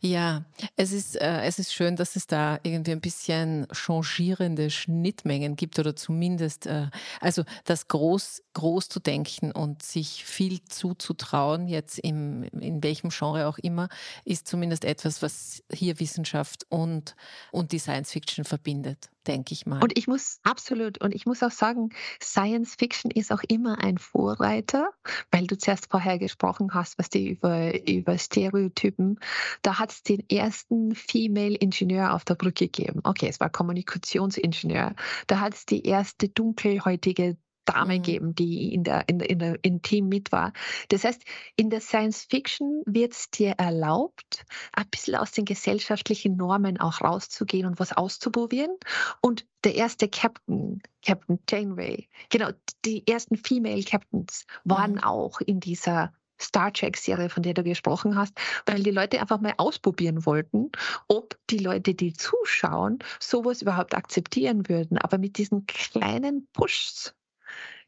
Ja, 0.00 0.44
es 0.76 0.92
ist, 0.92 1.20
äh, 1.20 1.42
es 1.42 1.58
ist 1.58 1.72
schön, 1.72 1.96
dass 1.96 2.16
es 2.16 2.26
da 2.26 2.58
irgendwie 2.62 2.92
ein 2.92 3.00
bisschen 3.00 3.66
changierende 3.72 4.70
Schnittmengen 4.70 5.56
gibt 5.56 5.78
oder 5.78 5.96
zumindest, 5.96 6.66
äh, 6.66 6.88
also 7.20 7.44
das 7.64 7.88
groß, 7.88 8.42
groß 8.54 8.88
zu 8.88 9.00
denken 9.00 9.52
und 9.52 9.82
sich 9.82 10.24
viel 10.24 10.62
zuzutrauen, 10.64 11.68
jetzt 11.68 11.98
im, 11.98 12.44
in 12.44 12.82
welchem 12.82 13.10
Genre 13.10 13.46
auch 13.46 13.58
immer, 13.58 13.88
ist 14.24 14.46
zumindest 14.46 14.84
etwas, 14.84 15.22
was 15.22 15.62
hier 15.72 15.98
Wissenschaft 16.00 16.66
und, 16.68 17.16
und 17.50 17.72
die 17.72 17.78
Science 17.78 18.12
Fiction 18.12 18.44
verbindet 18.44 19.10
denke 19.28 19.52
ich 19.52 19.66
mal. 19.66 19.80
Und 19.82 19.96
ich 19.96 20.08
muss 20.08 20.40
absolut, 20.42 21.00
und 21.00 21.14
ich 21.14 21.26
muss 21.26 21.42
auch 21.42 21.50
sagen, 21.50 21.90
Science 22.20 22.74
Fiction 22.74 23.10
ist 23.10 23.30
auch 23.30 23.42
immer 23.46 23.78
ein 23.78 23.98
Vorreiter, 23.98 24.90
weil 25.30 25.46
du 25.46 25.56
zuerst 25.56 25.90
vorher 25.90 26.18
gesprochen 26.18 26.74
hast, 26.74 26.98
was 26.98 27.10
die 27.10 27.28
über, 27.28 27.86
über 27.88 28.18
Stereotypen, 28.18 29.20
da 29.62 29.78
hat 29.78 29.90
es 29.92 30.02
den 30.02 30.28
ersten 30.28 30.94
Female 30.94 31.54
Ingenieur 31.54 32.14
auf 32.14 32.24
der 32.24 32.34
Brücke 32.34 32.68
gegeben. 32.68 33.00
Okay, 33.04 33.28
es 33.28 33.40
war 33.40 33.50
Kommunikationsingenieur. 33.50 34.94
Da 35.26 35.40
hat 35.40 35.54
es 35.54 35.66
die 35.66 35.84
erste 35.84 36.28
dunkelhäutige 36.28 37.36
Dame 37.68 37.98
mhm. 37.98 38.02
geben, 38.02 38.34
die 38.34 38.72
in 38.72 38.82
der, 38.82 39.08
in, 39.08 39.20
in 39.20 39.38
der, 39.38 39.58
im 39.62 39.82
Team 39.82 40.08
mit 40.08 40.32
war. 40.32 40.52
Das 40.88 41.04
heißt, 41.04 41.22
in 41.56 41.68
der 41.68 41.80
Science 41.80 42.26
Fiction 42.28 42.82
wird 42.86 43.12
es 43.12 43.30
dir 43.30 43.50
erlaubt, 43.58 44.46
ein 44.72 44.88
bisschen 44.88 45.16
aus 45.16 45.32
den 45.32 45.44
gesellschaftlichen 45.44 46.36
Normen 46.36 46.80
auch 46.80 47.02
rauszugehen 47.02 47.66
und 47.66 47.78
was 47.78 47.92
auszuprobieren. 47.92 48.74
Und 49.20 49.46
der 49.64 49.74
erste 49.74 50.08
Captain, 50.08 50.80
Captain 51.04 51.38
Janeway, 51.48 52.08
genau, 52.30 52.50
die 52.84 53.06
ersten 53.06 53.36
Female 53.36 53.82
Captains 53.82 54.46
waren 54.64 54.92
mhm. 54.92 55.04
auch 55.04 55.40
in 55.40 55.60
dieser 55.60 56.12
Star 56.40 56.72
Trek-Serie, 56.72 57.28
von 57.28 57.42
der 57.42 57.54
du 57.54 57.62
gesprochen 57.62 58.16
hast, 58.16 58.34
weil 58.66 58.82
die 58.82 58.90
Leute 58.90 59.20
einfach 59.20 59.40
mal 59.40 59.54
ausprobieren 59.56 60.26
wollten, 60.26 60.70
ob 61.08 61.38
die 61.50 61.58
Leute, 61.58 61.94
die 61.94 62.12
zuschauen, 62.12 62.98
sowas 63.20 63.62
überhaupt 63.62 63.94
akzeptieren 63.94 64.68
würden. 64.68 64.98
Aber 64.98 65.18
mit 65.18 65.38
diesen 65.38 65.66
kleinen 65.66 66.46
Pushs 66.52 67.14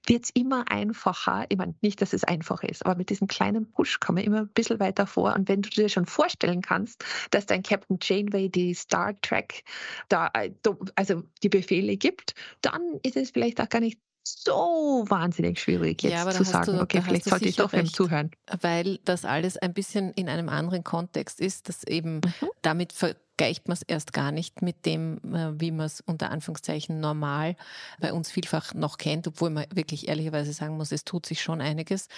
wird 0.07 0.25
es 0.25 0.31
immer 0.31 0.71
einfacher. 0.71 1.47
Ich 1.49 1.59
meine, 1.59 1.75
nicht, 1.81 2.01
dass 2.01 2.13
es 2.13 2.25
einfach 2.25 2.63
ist, 2.63 2.85
aber 2.85 2.97
mit 2.97 3.11
diesem 3.11 3.29
kleinen 3.29 3.71
Push 3.71 4.01
kommen 4.01 4.19
wir 4.19 4.25
immer 4.25 4.41
ein 4.41 4.49
bisschen 4.49 4.81
weiter 4.81 5.07
vor. 5.07 5.35
Und 5.35 5.49
wenn 5.49 5.63
du 5.63 5.71
dir 5.71 5.89
schon 5.89 6.07
vorstellen 6.07 6.63
kannst, 6.63 7.05
dass 7.31 7.47
dein 7.47 7.63
Captain 7.63 7.99
Janeway 8.01 8.49
die 8.49 8.75
Star 8.75 9.21
Trek 9.21 9.65
da, 10.09 10.31
äh, 10.35 10.51
also 10.95 11.23
die 11.43 11.49
Befehle 11.49 11.97
gibt, 11.97 12.35
dann 12.63 12.99
ist 13.03 13.17
es 13.17 13.31
vielleicht 13.31 13.61
auch 13.61 13.69
gar 13.69 13.81
nicht 13.81 14.01
so 14.39 15.05
wahnsinnig 15.09 15.61
schwierig 15.61 16.03
jetzt 16.03 16.13
ja, 16.13 16.31
zu 16.31 16.45
sagen, 16.45 16.77
du, 16.77 16.83
okay, 16.83 17.03
vielleicht 17.03 17.25
sollte 17.25 17.49
ich 17.49 17.57
doch 17.57 17.73
recht, 17.73 17.95
zuhören. 17.95 18.31
Weil 18.61 18.99
das 19.05 19.25
alles 19.25 19.57
ein 19.57 19.73
bisschen 19.75 20.13
in 20.13 20.29
einem 20.29 20.49
anderen 20.49 20.85
Kontext 20.85 21.41
ist, 21.41 21.69
dass 21.69 21.85
eben 21.85 22.17
mhm. 22.17 22.49
damit 22.63 22.93
vergleicht 22.93 23.69
man 23.69 23.75
es 23.75 23.83
erst 23.83 24.13
gar 24.13 24.33
nicht 24.33 24.63
mit 24.63 24.87
dem, 24.87 25.19
äh, 25.35 25.61
wie 25.61 25.71
man 25.71 25.87
es 25.87 26.01
unter 26.01 26.31
Anführungszeichen 26.31 27.01
normal 27.01 27.57
bei 27.99 28.13
uns 28.13 28.31
vielfach 28.31 28.75
noch 28.75 28.99
kennt, 28.99 29.27
obwohl 29.27 29.51
man 29.51 29.65
wirklich 29.75 30.09
ehrlicherweise 30.09 30.53
sagen 30.53 30.77
muss, 30.77 30.93
es 30.93 31.05
tut 31.05 31.27
sich 31.27 31.43
schon 31.43 31.61
einiges. 31.61 32.09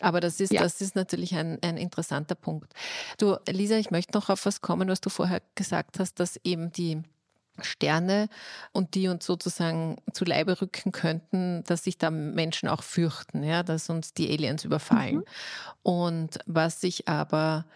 Aber 0.00 0.20
das 0.20 0.40
ist, 0.40 0.52
ja. 0.52 0.62
das 0.62 0.80
ist 0.80 0.96
natürlich 0.96 1.34
ein, 1.34 1.58
ein 1.62 1.76
interessanter 1.76 2.34
Punkt. 2.34 2.72
Du, 3.18 3.36
Lisa, 3.48 3.76
ich 3.76 3.90
möchte 3.90 4.16
noch 4.16 4.28
auf 4.30 4.46
was 4.46 4.60
kommen, 4.60 4.88
was 4.88 5.00
du 5.00 5.10
vorher 5.10 5.42
gesagt 5.54 5.98
hast, 5.98 6.20
dass 6.20 6.40
eben 6.44 6.72
die 6.72 7.02
Sterne 7.60 8.28
und 8.72 8.94
die 8.94 9.08
uns 9.08 9.26
sozusagen 9.26 9.98
zu 10.12 10.24
Leibe 10.24 10.60
rücken 10.60 10.92
könnten, 10.92 11.62
dass 11.64 11.84
sich 11.84 11.98
da 11.98 12.10
Menschen 12.10 12.68
auch 12.68 12.82
fürchten, 12.82 13.42
ja, 13.42 13.62
dass 13.62 13.90
uns 13.90 14.14
die 14.14 14.30
Aliens 14.30 14.64
überfallen. 14.64 15.16
Mhm. 15.16 15.24
Und 15.82 16.38
was 16.46 16.82
ich 16.82 17.08
aber 17.08 17.66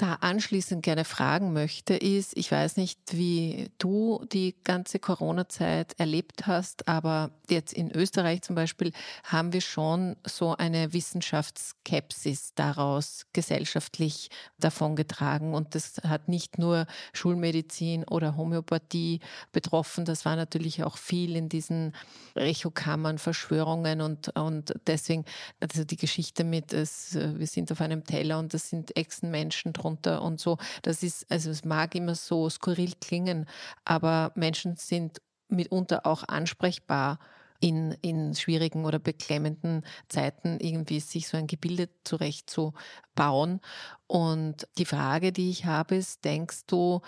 da 0.00 0.14
anschließend 0.14 0.82
gerne 0.82 1.04
fragen 1.04 1.52
möchte, 1.52 1.94
ist, 1.94 2.34
ich 2.34 2.50
weiß 2.50 2.78
nicht, 2.78 2.98
wie 3.12 3.70
du 3.76 4.24
die 4.32 4.54
ganze 4.64 4.98
Corona-Zeit 4.98 5.94
erlebt 5.98 6.46
hast, 6.46 6.88
aber 6.88 7.32
jetzt 7.50 7.74
in 7.74 7.90
Österreich 7.90 8.40
zum 8.40 8.56
Beispiel 8.56 8.92
haben 9.24 9.52
wir 9.52 9.60
schon 9.60 10.16
so 10.26 10.56
eine 10.56 10.94
Wissenschaftsskepsis 10.94 12.54
daraus 12.54 13.26
gesellschaftlich 13.34 14.30
davongetragen. 14.58 15.52
Und 15.52 15.74
das 15.74 15.96
hat 16.02 16.28
nicht 16.28 16.56
nur 16.56 16.86
Schulmedizin 17.12 18.04
oder 18.04 18.38
Homöopathie 18.38 19.20
betroffen, 19.52 20.06
das 20.06 20.24
war 20.24 20.36
natürlich 20.36 20.82
auch 20.82 20.96
viel 20.96 21.36
in 21.36 21.50
diesen 21.50 21.94
Echokammern, 22.34 23.18
Verschwörungen 23.18 24.00
und, 24.00 24.34
und 24.34 24.72
deswegen, 24.86 25.26
also 25.60 25.84
die 25.84 25.96
Geschichte 25.96 26.42
mit, 26.42 26.72
es, 26.72 27.14
wir 27.14 27.46
sind 27.46 27.70
auf 27.70 27.82
einem 27.82 28.04
Teller 28.04 28.38
und 28.38 28.54
das 28.54 28.70
sind 28.70 28.96
Echsenmenschen 28.96 29.74
drunter 29.74 29.89
runter 29.90 30.22
und 30.22 30.40
so. 30.40 30.58
Das 30.82 31.02
ist, 31.02 31.30
also 31.30 31.50
es 31.50 31.64
mag 31.64 31.94
immer 31.94 32.14
so 32.14 32.48
skurril 32.48 32.92
klingen, 33.00 33.46
aber 33.84 34.32
Menschen 34.34 34.76
sind 34.76 35.20
mitunter 35.48 36.06
auch 36.06 36.24
ansprechbar 36.28 37.18
in, 37.60 37.94
in 38.00 38.34
schwierigen 38.34 38.86
oder 38.86 38.98
beklemmenden 38.98 39.84
Zeiten 40.08 40.58
irgendwie 40.60 41.00
sich 41.00 41.28
so 41.28 41.36
ein 41.36 41.46
Gebilde 41.46 41.90
zurechtzubauen. 42.04 43.60
Und 44.06 44.66
die 44.78 44.86
Frage, 44.86 45.32
die 45.32 45.50
ich 45.50 45.66
habe, 45.66 45.96
ist, 45.96 46.24
denkst 46.24 46.62
du, 46.66 47.00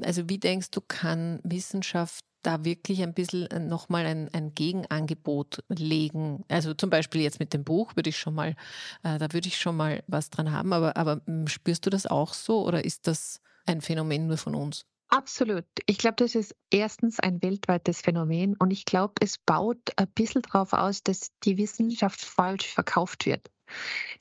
also 0.00 0.28
wie 0.28 0.38
denkst 0.38 0.70
du, 0.70 0.80
kann 0.80 1.40
Wissenschaft 1.42 2.24
da 2.42 2.64
wirklich 2.64 3.02
ein 3.02 3.14
bisschen 3.14 3.46
äh, 3.46 3.58
nochmal 3.58 4.06
ein, 4.06 4.32
ein 4.32 4.54
Gegenangebot 4.54 5.62
legen. 5.68 6.44
Also 6.48 6.74
zum 6.74 6.90
Beispiel 6.90 7.22
jetzt 7.22 7.40
mit 7.40 7.52
dem 7.52 7.64
Buch 7.64 7.96
würde 7.96 8.10
ich 8.10 8.18
schon 8.18 8.34
mal, 8.34 8.54
äh, 9.02 9.18
da 9.18 9.32
würde 9.32 9.48
ich 9.48 9.58
schon 9.58 9.76
mal 9.76 10.02
was 10.06 10.30
dran 10.30 10.52
haben, 10.52 10.72
aber, 10.72 10.96
aber 10.96 11.20
hm, 11.26 11.48
spürst 11.48 11.86
du 11.86 11.90
das 11.90 12.06
auch 12.06 12.34
so 12.34 12.66
oder 12.66 12.84
ist 12.84 13.06
das 13.06 13.40
ein 13.66 13.80
Phänomen 13.80 14.26
nur 14.26 14.38
von 14.38 14.54
uns? 14.54 14.86
Absolut. 15.10 15.64
Ich 15.86 15.96
glaube, 15.98 16.16
das 16.16 16.34
ist 16.34 16.54
erstens 16.70 17.18
ein 17.18 17.42
weltweites 17.42 18.02
Phänomen 18.02 18.56
und 18.58 18.70
ich 18.70 18.84
glaube, 18.84 19.14
es 19.20 19.38
baut 19.38 19.78
ein 19.96 20.08
bisschen 20.08 20.42
darauf 20.42 20.74
aus, 20.74 21.02
dass 21.02 21.30
die 21.44 21.56
Wissenschaft 21.56 22.20
falsch 22.20 22.66
verkauft 22.66 23.24
wird. 23.24 23.48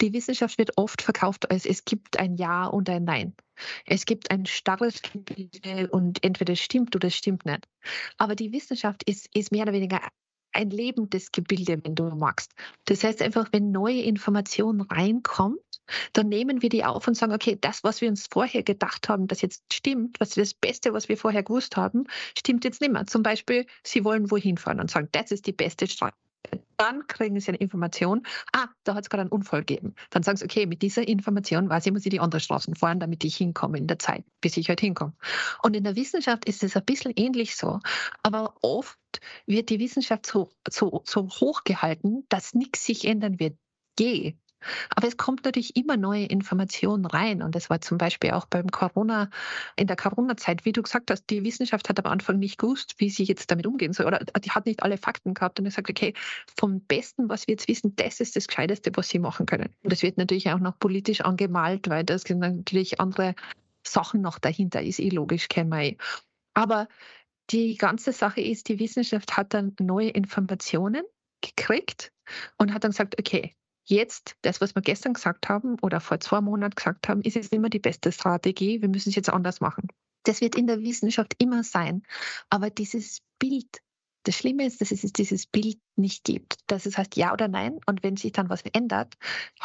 Die 0.01 0.13
Wissenschaft 0.13 0.58
wird 0.58 0.77
oft 0.77 1.01
verkauft 1.01 1.50
als 1.51 1.66
es 1.66 1.86
gibt 1.86 2.20
ein 2.20 2.36
Ja 2.36 2.66
und 2.66 2.89
ein 2.89 3.04
Nein. 3.04 3.36
Es 3.86 4.06
gibt 4.06 4.32
ein 4.32 4.46
starres 4.46 5.01
Gebilde 5.01 5.89
und 5.89 6.24
entweder 6.24 6.54
es 6.54 6.60
stimmt 6.60 6.96
oder 6.96 7.08
es 7.08 7.16
stimmt 7.16 7.46
nicht. 7.46 7.68
Aber 8.18 8.36
die 8.36 8.51
Wissenschaft 8.51 9.04
ist, 9.04 9.27
ist 9.36 9.51
mehr 9.51 9.63
oder 9.63 9.74
weniger 9.74 10.01
ein 10.54 10.70
lebendes 10.72 11.32
Gebilde, 11.32 11.80
wenn 11.84 11.96
du 11.96 12.04
magst. 12.16 12.51
Das 12.86 13.04
heißt 13.04 13.22
einfach, 13.22 13.50
wenn 13.51 13.72
neue 13.72 14.01
Information 14.01 14.82
reinkommt, 14.82 15.60
dann 16.13 16.30
nehmen 16.30 16.62
wir 16.62 16.70
die 16.70 16.84
auf 16.84 17.08
und 17.08 17.16
sagen, 17.16 17.34
okay, 17.34 17.58
das, 17.60 17.84
was 17.84 18.01
wir 18.01 18.10
uns 18.10 18.27
vorher 18.30 18.63
gedacht 18.63 19.08
haben, 19.08 19.27
das 19.27 19.42
jetzt 19.42 19.63
stimmt, 19.72 20.20
was 20.20 20.32
das 20.32 20.54
Beste, 20.54 20.94
was 20.94 21.10
wir 21.10 21.18
vorher 21.18 21.44
gewusst 21.44 21.77
haben, 21.77 22.06
stimmt 22.38 22.66
jetzt 22.66 22.82
nicht 22.82 22.92
mehr. 22.92 23.06
Zum 23.06 23.24
Beispiel, 23.24 23.68
sie 23.84 24.04
wollen 24.04 24.32
wohin 24.32 24.58
fahren 24.58 24.80
und 24.80 24.89
sagen, 24.89 25.10
das 25.12 25.32
ist 25.32 25.46
die 25.46 25.54
beste 25.54 25.88
Strategie 25.88 26.26
dann 26.77 27.08
kriegen 27.08 27.39
sie 27.39 27.50
eine 27.50 27.58
Information, 27.58 28.24
ah, 28.54 28.68
da 28.84 28.96
hat 28.96 29.04
es 29.04 29.10
gerade 29.10 29.22
einen 29.22 29.32
Unfall 29.32 29.62
gegeben. 29.62 29.96
Dann 30.12 30.24
sagen 30.24 30.38
sie, 30.38 30.46
okay, 30.46 30.66
mit 30.66 30.82
dieser 30.82 31.08
Information 31.08 31.70
weiß 31.70 31.86
ich, 31.86 31.92
muss 31.92 32.06
ich 32.06 32.12
die 32.12 32.20
andere 32.20 32.39
Straßen 32.39 32.75
fahren, 32.75 33.00
damit 33.00 33.24
ich 33.24 33.36
hinkomme 33.36 33.77
in 33.77 33.88
der 33.88 34.00
Zeit, 34.00 34.24
bis 34.42 34.58
ich 34.58 34.70
halt 34.70 34.80
hinkomme. 34.80 35.13
Und 35.63 35.75
in 35.75 35.84
der 35.84 35.96
Wissenschaft 35.96 36.46
ist 36.46 36.63
es 36.63 36.75
ein 36.75 36.86
bisschen 36.86 37.13
ähnlich 37.16 37.56
so. 37.56 37.80
Aber 38.24 38.56
oft 38.62 39.00
wird 39.46 39.70
die 39.70 39.80
Wissenschaft 39.80 40.25
so, 40.25 40.51
so, 40.70 41.01
so 41.06 41.30
hoch 41.30 41.63
gehalten, 41.63 42.25
dass 42.30 42.54
nichts 42.54 42.86
sich 42.86 43.06
ändern 43.06 43.39
wird. 43.39 43.58
Je. 44.00 44.36
Aber 44.96 45.08
es 45.08 45.18
kommt 45.18 45.46
natürlich 45.46 45.76
immer 45.76 45.98
neue 45.98 46.26
Informationen 46.26 47.06
rein. 47.06 47.42
Und 47.42 47.56
das 47.56 47.70
war 47.70 47.82
zum 47.82 47.98
Beispiel 47.98 48.32
auch 48.32 48.46
beim 48.46 48.68
Corona, 48.68 49.30
in 49.76 49.88
der 49.88 49.96
Corona-Zeit, 49.96 50.66
wie 50.66 50.72
du 50.72 50.82
gesagt 50.82 51.12
hast, 51.12 51.30
die 51.30 51.44
Wissenschaft 51.44 51.90
hat 51.90 52.04
am 52.04 52.12
Anfang 52.12 52.40
nicht 52.40 52.58
gewusst, 52.58 52.96
wie 52.98 53.10
sie 53.10 53.24
jetzt 53.24 53.52
damit 53.52 53.68
umgehen 53.68 53.94
soll. 53.94 54.08
Oder 54.08 54.20
die 54.20 54.52
hat 54.52 54.66
nicht 54.66 54.84
alle 54.84 54.98
Fakten 54.98 55.34
gehabt 55.34 55.60
und 55.60 55.66
gesagt, 55.66 55.90
okay, 55.90 56.14
vom 56.58 56.82
Besten, 56.82 57.30
was 57.30 57.48
wir 57.48 57.54
jetzt 57.54 57.68
wissen, 57.68 57.96
das 57.96 58.20
ist 58.20 58.36
das 58.36 58.48
Gescheiteste, 58.48 58.92
was 58.96 59.10
sie 59.10 59.20
machen 59.20 59.46
können. 59.46 59.70
Und 59.84 59.92
das 59.92 60.04
wird 60.04 60.18
natürlich 60.18 60.50
auch 60.50 60.60
noch 60.60 60.78
politisch 60.80 61.22
angemalt, 61.22 61.90
weil 61.90 62.04
das 62.04 62.24
sind 62.24 62.40
natürlich 62.40 63.00
andere 63.00 63.36
Sachen 63.86 64.22
noch 64.22 64.40
dahinter, 64.40 64.82
ist 64.82 65.00
eh 65.00 65.10
logisch, 65.10 65.48
kennen 65.48 65.70
wir 65.70 65.82
eh. 65.82 65.98
Aber 66.54 66.88
die 67.50 67.78
ganze 67.78 68.12
Sache 68.12 68.42
ist, 68.42 68.68
die 68.68 68.80
Wissenschaft 68.80 69.38
hat 69.38 69.54
dann 69.54 69.76
neue 69.80 70.10
Informationen 70.10 71.04
gekriegt 71.42 72.12
und 72.58 72.74
hat 72.74 72.84
dann 72.84 72.92
gesagt, 72.92 73.18
okay, 73.20 73.56
jetzt, 73.89 74.36
das, 74.41 74.62
was 74.62 74.75
wir 74.75 74.82
gestern 74.82 75.13
gesagt 75.13 75.50
haben 75.50 75.77
oder 75.82 76.00
vor 76.00 76.20
zwei 76.20 76.41
Monaten 76.41 76.75
gesagt 76.75 77.08
haben, 77.08 77.22
ist 77.22 77.36
jetzt 77.36 77.53
immer 77.53 77.70
die 77.70 77.79
beste 77.79 78.12
Strategie. 78.12 78.82
Wir 78.82 78.89
müssen 78.89 79.10
es 79.10 79.15
jetzt 79.15 79.29
anders 79.29 79.62
machen. 79.62 79.88
Das 80.24 80.41
wird 80.41 80.56
in 80.56 80.67
der 80.67 80.82
Wissenschaft 80.82 81.36
immer 81.38 81.63
sein. 81.63 82.03
Aber 82.50 82.70
dieses 82.70 83.20
Bild, 83.39 83.82
das 84.24 84.36
Schlimme 84.36 84.65
ist, 84.65 84.82
dass 84.82 84.91
es 84.91 85.01
dieses 85.13 85.48
Bild 85.48 85.79
nicht 85.96 86.25
gibt. 86.25 86.58
Dass 86.67 86.86
es 86.86 86.98
heißt 86.98 87.15
ja 87.15 87.32
oder 87.32 87.48
nein 87.48 87.79
und 87.86 88.03
wenn 88.03 88.17
sich 88.17 88.34
dann 88.34 88.50
was 88.50 88.62
ändert, 88.74 89.13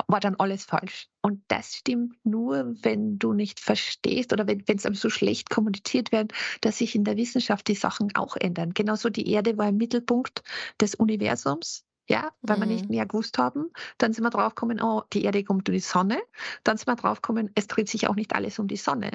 war 0.06 0.20
dann 0.20 0.36
alles 0.36 0.64
falsch. 0.64 1.08
Und 1.20 1.42
das 1.48 1.74
stimmt 1.74 2.14
nur, 2.24 2.76
wenn 2.82 3.18
du 3.18 3.32
nicht 3.32 3.58
verstehst 3.58 4.32
oder 4.32 4.46
wenn 4.46 4.62
es 4.68 5.00
so 5.00 5.10
schlecht 5.10 5.50
kommuniziert 5.50 6.12
wird, 6.12 6.32
dass 6.60 6.78
sich 6.78 6.94
in 6.94 7.02
der 7.02 7.16
Wissenschaft 7.16 7.66
die 7.66 7.74
Sachen 7.74 8.14
auch 8.14 8.36
ändern. 8.36 8.72
Genauso 8.72 9.10
die 9.10 9.28
Erde 9.28 9.58
war 9.58 9.68
im 9.68 9.78
Mittelpunkt 9.78 10.44
des 10.80 10.94
Universums 10.94 11.84
ja, 12.08 12.30
weil 12.42 12.56
mhm. 12.56 12.60
wir 12.60 12.66
nicht 12.66 12.84
mhm. 12.84 12.96
mehr 12.96 13.06
gewusst 13.06 13.38
haben. 13.38 13.70
Dann 13.98 14.12
sind 14.12 14.24
wir 14.24 14.30
draufgekommen, 14.30 14.80
oh, 14.82 15.02
die 15.12 15.24
Erde 15.24 15.44
kommt 15.44 15.68
um 15.68 15.72
die 15.72 15.80
Sonne. 15.80 16.20
Dann 16.64 16.76
sind 16.76 16.88
wir 16.88 16.96
draufgekommen, 16.96 17.50
es 17.54 17.66
dreht 17.66 17.88
sich 17.88 18.08
auch 18.08 18.14
nicht 18.14 18.34
alles 18.34 18.58
um 18.58 18.68
die 18.68 18.76
Sonne. 18.76 19.10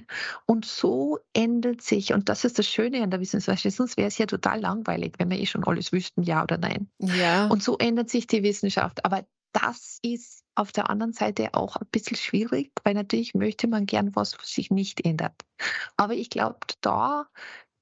Und 0.46 0.66
so 0.66 1.20
ändert 1.34 1.82
sich, 1.82 2.14
und 2.14 2.30
das 2.30 2.44
ist 2.46 2.60
das 2.60 2.68
Schöne 2.68 3.04
an 3.04 3.12
der 3.12 3.20
Wissenschaft, 3.20 3.62
sonst 3.70 3.98
wäre 3.98 4.08
es 4.08 4.18
ja 4.18 4.26
total 4.26 4.62
langweilig, 4.62 5.16
wenn 5.18 5.30
wir 5.30 5.40
eh 5.40 5.46
schon 5.46 5.64
alles 5.66 5.92
wüssten, 5.92 6.24
ja 6.24 6.44
oder 6.44 6.58
nein. 6.58 6.90
Ja. 7.00 7.48
Und 7.48 7.64
so 7.64 7.78
ändert 7.78 8.10
sich 8.10 8.28
die 8.28 8.44
Wissenschaft. 8.44 9.04
Aber 9.06 9.26
das 9.54 10.00
ist 10.02 10.44
auf 10.56 10.72
der 10.72 10.90
anderen 10.90 11.14
Seite 11.14 11.54
auch 11.54 11.76
ein 11.76 11.88
bisschen 11.92 12.18
schwierig, 12.18 12.72
weil 12.84 12.94
natürlich 12.94 13.34
möchte 13.34 13.68
man 13.68 13.86
gern 13.86 14.16
was, 14.16 14.38
was 14.38 14.50
sich 14.50 14.72
nicht 14.72 15.06
ändert. 15.06 15.34
Aber 15.98 16.14
ich 16.14 16.30
glaube, 16.30 16.60
da 16.82 17.28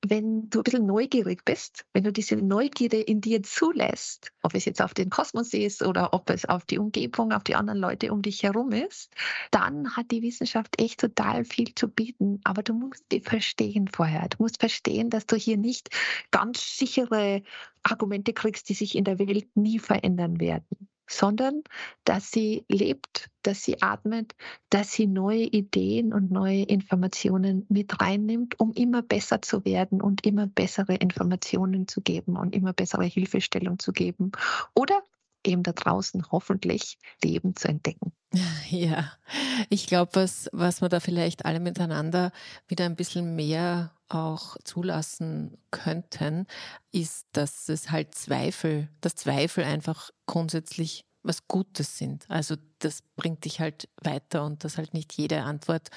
wenn 0.09 0.49
du 0.49 0.59
ein 0.59 0.63
bisschen 0.63 0.85
neugierig 0.85 1.45
bist, 1.45 1.85
wenn 1.93 2.03
du 2.03 2.11
diese 2.11 2.35
Neugierde 2.35 3.01
in 3.01 3.21
dir 3.21 3.43
zulässt, 3.43 4.31
ob 4.41 4.55
es 4.55 4.65
jetzt 4.65 4.81
auf 4.81 4.93
den 4.93 5.09
Kosmos 5.09 5.53
ist 5.53 5.83
oder 5.83 6.13
ob 6.13 6.29
es 6.29 6.45
auf 6.45 6.65
die 6.65 6.79
Umgebung, 6.79 7.31
auf 7.31 7.43
die 7.43 7.55
anderen 7.55 7.79
Leute 7.79 8.11
um 8.11 8.21
dich 8.21 8.43
herum 8.43 8.71
ist, 8.71 9.13
dann 9.51 9.95
hat 9.95 10.11
die 10.11 10.21
Wissenschaft 10.21 10.79
echt 10.81 10.99
total 10.99 11.45
viel 11.45 11.73
zu 11.75 11.87
bieten. 11.87 12.41
Aber 12.43 12.63
du 12.63 12.73
musst 12.73 13.05
die 13.11 13.21
verstehen 13.21 13.87
vorher. 13.87 14.27
Du 14.29 14.37
musst 14.43 14.59
verstehen, 14.59 15.09
dass 15.09 15.25
du 15.25 15.35
hier 15.35 15.57
nicht 15.57 15.89
ganz 16.31 16.77
sichere 16.77 17.43
Argumente 17.83 18.33
kriegst, 18.33 18.69
die 18.69 18.73
sich 18.73 18.95
in 18.95 19.03
der 19.03 19.19
Welt 19.19 19.55
nie 19.55 19.79
verändern 19.79 20.39
werden 20.39 20.89
sondern 21.07 21.63
dass 22.03 22.31
sie 22.31 22.65
lebt, 22.69 23.29
dass 23.43 23.63
sie 23.63 23.81
atmet, 23.81 24.35
dass 24.69 24.91
sie 24.91 25.07
neue 25.07 25.43
Ideen 25.43 26.13
und 26.13 26.31
neue 26.31 26.63
Informationen 26.63 27.65
mit 27.69 28.01
reinnimmt, 28.01 28.59
um 28.59 28.73
immer 28.73 29.01
besser 29.01 29.41
zu 29.41 29.65
werden 29.65 30.01
und 30.01 30.25
immer 30.25 30.47
bessere 30.47 30.95
Informationen 30.95 31.87
zu 31.87 32.01
geben 32.01 32.37
und 32.37 32.55
immer 32.55 32.73
bessere 32.73 33.05
Hilfestellung 33.05 33.79
zu 33.79 33.91
geben. 33.91 34.31
Oder 34.73 35.01
eben 35.45 35.63
da 35.63 35.71
draußen 35.71 36.31
hoffentlich 36.31 36.97
Leben 37.23 37.55
zu 37.55 37.67
entdecken. 37.67 38.13
Ja, 38.69 39.11
ich 39.69 39.87
glaube, 39.87 40.11
was, 40.15 40.49
was 40.51 40.81
wir 40.81 40.89
da 40.89 40.99
vielleicht 40.99 41.45
alle 41.45 41.59
miteinander 41.59 42.31
wieder 42.67 42.85
ein 42.85 42.95
bisschen 42.95 43.35
mehr 43.35 43.93
auch 44.09 44.57
zulassen 44.63 45.57
könnten, 45.71 46.47
ist, 46.91 47.27
dass 47.31 47.69
es 47.69 47.91
halt 47.91 48.13
Zweifel, 48.15 48.89
dass 49.01 49.15
Zweifel 49.15 49.63
einfach 49.63 50.09
grundsätzlich 50.25 51.05
was 51.23 51.47
Gutes 51.47 51.97
sind. 51.97 52.25
Also 52.29 52.55
das 52.79 53.01
bringt 53.15 53.45
dich 53.45 53.59
halt 53.59 53.89
weiter 54.01 54.45
und 54.45 54.63
dass 54.63 54.77
halt 54.77 54.93
nicht 54.93 55.13
jede 55.13 55.41
Antwort, 55.41 55.89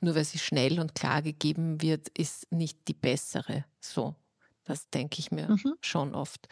nur 0.00 0.14
weil 0.14 0.24
sie 0.24 0.38
schnell 0.38 0.78
und 0.80 0.94
klar 0.94 1.22
gegeben 1.22 1.82
wird, 1.82 2.08
ist 2.10 2.50
nicht 2.52 2.88
die 2.88 2.94
bessere. 2.94 3.64
So. 3.80 4.14
Das 4.66 4.90
denke 4.90 5.20
ich 5.20 5.30
mir 5.30 5.48
mhm. 5.48 5.74
schon 5.80 6.14
oft. 6.14 6.48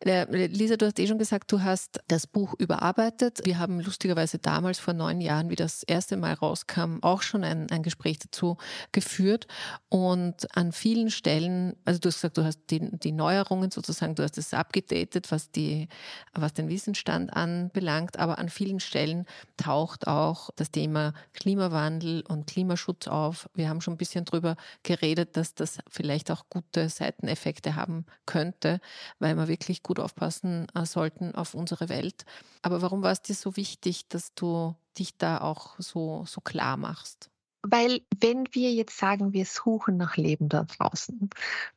Äh, 0.00 0.24
Lisa, 0.48 0.76
du 0.76 0.86
hast 0.86 0.98
eh 0.98 1.06
schon 1.06 1.18
gesagt, 1.18 1.52
du 1.52 1.62
hast 1.62 2.00
das 2.08 2.26
Buch 2.26 2.54
überarbeitet. 2.58 3.40
Wir 3.44 3.58
haben 3.60 3.78
lustigerweise 3.78 4.38
damals 4.38 4.80
vor 4.80 4.94
neun 4.94 5.20
Jahren, 5.20 5.48
wie 5.48 5.54
das 5.54 5.84
erste 5.84 6.16
Mal 6.16 6.34
rauskam, 6.34 6.98
auch 7.02 7.22
schon 7.22 7.44
ein, 7.44 7.70
ein 7.70 7.84
Gespräch 7.84 8.18
dazu 8.18 8.56
geführt. 8.90 9.46
Und 9.88 10.56
an 10.56 10.72
vielen 10.72 11.08
Stellen, 11.10 11.76
also 11.84 12.00
du 12.00 12.08
hast 12.08 12.16
gesagt, 12.16 12.36
du 12.36 12.44
hast 12.44 12.58
die, 12.70 12.80
die 12.98 13.12
Neuerungen 13.12 13.70
sozusagen, 13.70 14.16
du 14.16 14.24
hast 14.24 14.38
es 14.38 14.52
abgedatet, 14.54 15.30
was, 15.30 15.52
die, 15.52 15.88
was 16.34 16.54
den 16.54 16.68
Wissensstand 16.68 17.32
anbelangt, 17.32 18.18
aber 18.18 18.38
an 18.38 18.48
vielen 18.48 18.80
Stellen 18.80 19.24
taucht 19.56 20.08
auch 20.08 20.50
das 20.56 20.72
Thema 20.72 21.14
Klimawandel 21.32 22.24
und 22.26 22.48
Klimaschutz 22.48 23.06
auf. 23.06 23.48
Wir 23.54 23.68
haben 23.68 23.80
schon 23.80 23.94
ein 23.94 23.98
bisschen 23.98 24.24
drüber 24.24 24.56
geredet, 24.82 25.36
dass 25.36 25.54
das 25.54 25.78
vielleicht 25.88 26.32
auch 26.32 26.46
gute 26.50 26.88
Seiteneffekte 26.88 27.51
Effekte 27.52 27.76
haben 27.76 28.06
könnte, 28.24 28.80
weil 29.18 29.36
wir 29.36 29.46
wirklich 29.46 29.82
gut 29.82 30.00
aufpassen 30.00 30.66
äh, 30.74 30.86
sollten 30.86 31.34
auf 31.34 31.54
unsere 31.54 31.88
Welt. 31.88 32.24
Aber 32.62 32.80
warum 32.80 33.02
war 33.02 33.12
es 33.12 33.20
dir 33.20 33.34
so 33.34 33.56
wichtig, 33.56 34.08
dass 34.08 34.34
du 34.34 34.74
dich 34.98 35.18
da 35.18 35.40
auch 35.40 35.74
so, 35.78 36.24
so 36.26 36.40
klar 36.40 36.76
machst? 36.78 37.31
Weil 37.62 38.00
wenn 38.18 38.44
wir 38.52 38.72
jetzt 38.72 38.98
sagen, 38.98 39.32
wir 39.32 39.44
suchen 39.44 39.96
nach 39.96 40.16
Leben 40.16 40.48
da 40.48 40.64
draußen 40.64 41.30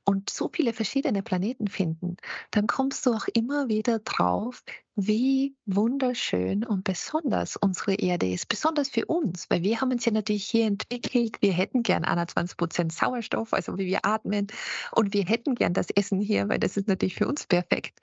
und 0.03 0.29
so 0.31 0.49
viele 0.51 0.73
verschiedene 0.73 1.21
Planeten 1.21 1.67
finden, 1.67 2.17
dann 2.49 2.65
kommst 2.65 3.05
du 3.05 3.13
auch 3.13 3.27
immer 3.33 3.67
wieder 3.67 3.99
drauf, 3.99 4.63
wie 4.95 5.55
wunderschön 5.65 6.65
und 6.65 6.83
besonders 6.85 7.55
unsere 7.57 7.95
Erde 7.95 8.31
ist, 8.31 8.47
besonders 8.47 8.89
für 8.89 9.05
uns, 9.05 9.49
weil 9.49 9.61
wir 9.61 9.81
haben 9.81 9.91
uns 9.91 10.05
ja 10.05 10.11
natürlich 10.11 10.45
hier 10.45 10.65
entwickelt, 10.65 11.37
wir 11.41 11.51
hätten 11.51 11.83
gern 11.83 12.05
21 12.05 12.57
Prozent 12.57 12.93
Sauerstoff, 12.93 13.53
also 13.53 13.77
wie 13.77 13.85
wir 13.85 14.05
atmen. 14.05 14.47
Und 14.91 15.13
wir 15.13 15.25
hätten 15.25 15.55
gern 15.55 15.73
das 15.73 15.89
Essen 15.89 16.21
hier, 16.21 16.49
weil 16.49 16.59
das 16.59 16.77
ist 16.77 16.87
natürlich 16.87 17.15
für 17.15 17.27
uns 17.27 17.45
perfekt. 17.45 17.99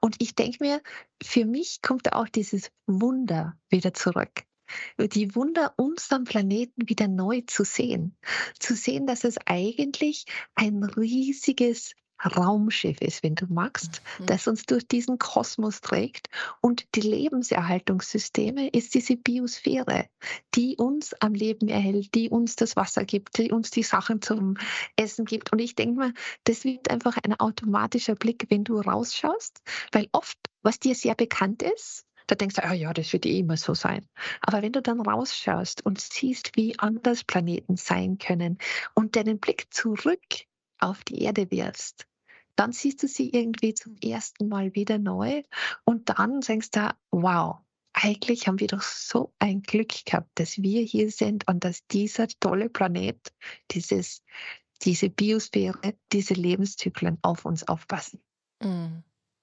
Und 0.00 0.16
ich 0.20 0.34
denke 0.34 0.58
mir, 0.60 0.82
für 1.22 1.46
mich 1.46 1.80
kommt 1.82 2.12
auch 2.12 2.28
dieses 2.28 2.70
Wunder 2.86 3.56
wieder 3.70 3.94
zurück 3.94 4.44
die 4.98 5.34
Wunder 5.34 5.74
unserem 5.76 6.24
Planeten 6.24 6.88
wieder 6.88 7.08
neu 7.08 7.42
zu 7.46 7.64
sehen. 7.64 8.16
Zu 8.58 8.74
sehen, 8.74 9.06
dass 9.06 9.24
es 9.24 9.38
eigentlich 9.46 10.26
ein 10.54 10.82
riesiges 10.82 11.94
Raumschiff 12.24 13.00
ist, 13.00 13.22
wenn 13.22 13.34
du 13.34 13.46
magst, 13.48 14.02
mhm. 14.18 14.26
das 14.26 14.46
uns 14.46 14.64
durch 14.64 14.86
diesen 14.86 15.18
Kosmos 15.18 15.80
trägt. 15.80 16.28
Und 16.60 16.86
die 16.94 17.02
Lebenserhaltungssysteme 17.02 18.68
ist 18.68 18.94
diese 18.94 19.16
Biosphäre, 19.16 20.08
die 20.54 20.76
uns 20.76 21.14
am 21.20 21.34
Leben 21.34 21.68
erhält, 21.68 22.14
die 22.14 22.30
uns 22.30 22.56
das 22.56 22.76
Wasser 22.76 23.04
gibt, 23.04 23.38
die 23.38 23.52
uns 23.52 23.70
die 23.70 23.82
Sachen 23.82 24.22
zum 24.22 24.56
Essen 24.96 25.24
gibt. 25.24 25.52
Und 25.52 25.58
ich 25.58 25.74
denke 25.74 25.98
mal, 25.98 26.14
das 26.44 26.64
wird 26.64 26.90
einfach 26.90 27.18
ein 27.22 27.38
automatischer 27.38 28.14
Blick, 28.14 28.46
wenn 28.48 28.64
du 28.64 28.78
rausschaust, 28.78 29.62
weil 29.92 30.08
oft, 30.12 30.38
was 30.62 30.78
dir 30.78 30.94
sehr 30.94 31.14
bekannt 31.14 31.62
ist, 31.62 32.06
da 32.26 32.34
denkst 32.34 32.56
du, 32.56 32.64
ah 32.64 32.72
ja, 32.72 32.92
das 32.92 33.12
wird 33.12 33.26
eh 33.26 33.38
immer 33.38 33.56
so 33.56 33.74
sein. 33.74 34.06
Aber 34.40 34.62
wenn 34.62 34.72
du 34.72 34.82
dann 34.82 35.00
rausschaust 35.00 35.84
und 35.84 36.00
siehst, 36.00 36.56
wie 36.56 36.78
anders 36.78 37.24
Planeten 37.24 37.76
sein 37.76 38.18
können 38.18 38.58
und 38.94 39.16
deinen 39.16 39.38
Blick 39.38 39.72
zurück 39.72 40.24
auf 40.78 41.04
die 41.04 41.22
Erde 41.22 41.50
wirfst, 41.50 42.06
dann 42.56 42.72
siehst 42.72 43.02
du 43.02 43.08
sie 43.08 43.30
irgendwie 43.30 43.74
zum 43.74 43.96
ersten 44.02 44.48
Mal 44.48 44.74
wieder 44.74 44.98
neu 44.98 45.42
und 45.84 46.08
dann 46.08 46.40
denkst 46.40 46.70
du, 46.70 46.94
wow, 47.10 47.58
eigentlich 47.92 48.46
haben 48.46 48.60
wir 48.60 48.66
doch 48.66 48.82
so 48.82 49.32
ein 49.38 49.62
Glück 49.62 50.04
gehabt, 50.04 50.30
dass 50.34 50.58
wir 50.58 50.82
hier 50.82 51.10
sind 51.10 51.46
und 51.48 51.64
dass 51.64 51.86
dieser 51.86 52.28
tolle 52.40 52.68
Planet, 52.68 53.18
dieses, 53.70 54.22
diese 54.82 55.10
Biosphäre, 55.10 55.94
diese 56.12 56.34
Lebenszyklen 56.34 57.18
auf 57.22 57.44
uns 57.44 57.66
aufpassen. 57.66 58.20
Mm. 58.60 58.98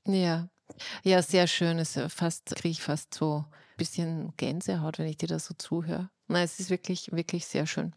Ja, 0.06 0.50
ja, 1.04 1.22
sehr 1.22 1.48
schön. 1.48 1.80
Es 1.80 2.00
fast 2.10 2.56
kriege 2.56 2.72
ich 2.72 2.82
fast 2.82 3.14
so 3.14 3.46
ein 3.48 3.78
bisschen 3.78 4.34
Gänsehaut, 4.38 5.00
wenn 5.00 5.08
ich 5.08 5.18
dir 5.18 5.28
da 5.28 5.40
so 5.40 5.54
zuhöre. 5.58 6.10
Nein, 6.32 6.44
es 6.44 6.60
ist 6.60 6.70
wirklich, 6.70 7.12
wirklich 7.12 7.46
sehr 7.46 7.68
schön. 7.68 7.94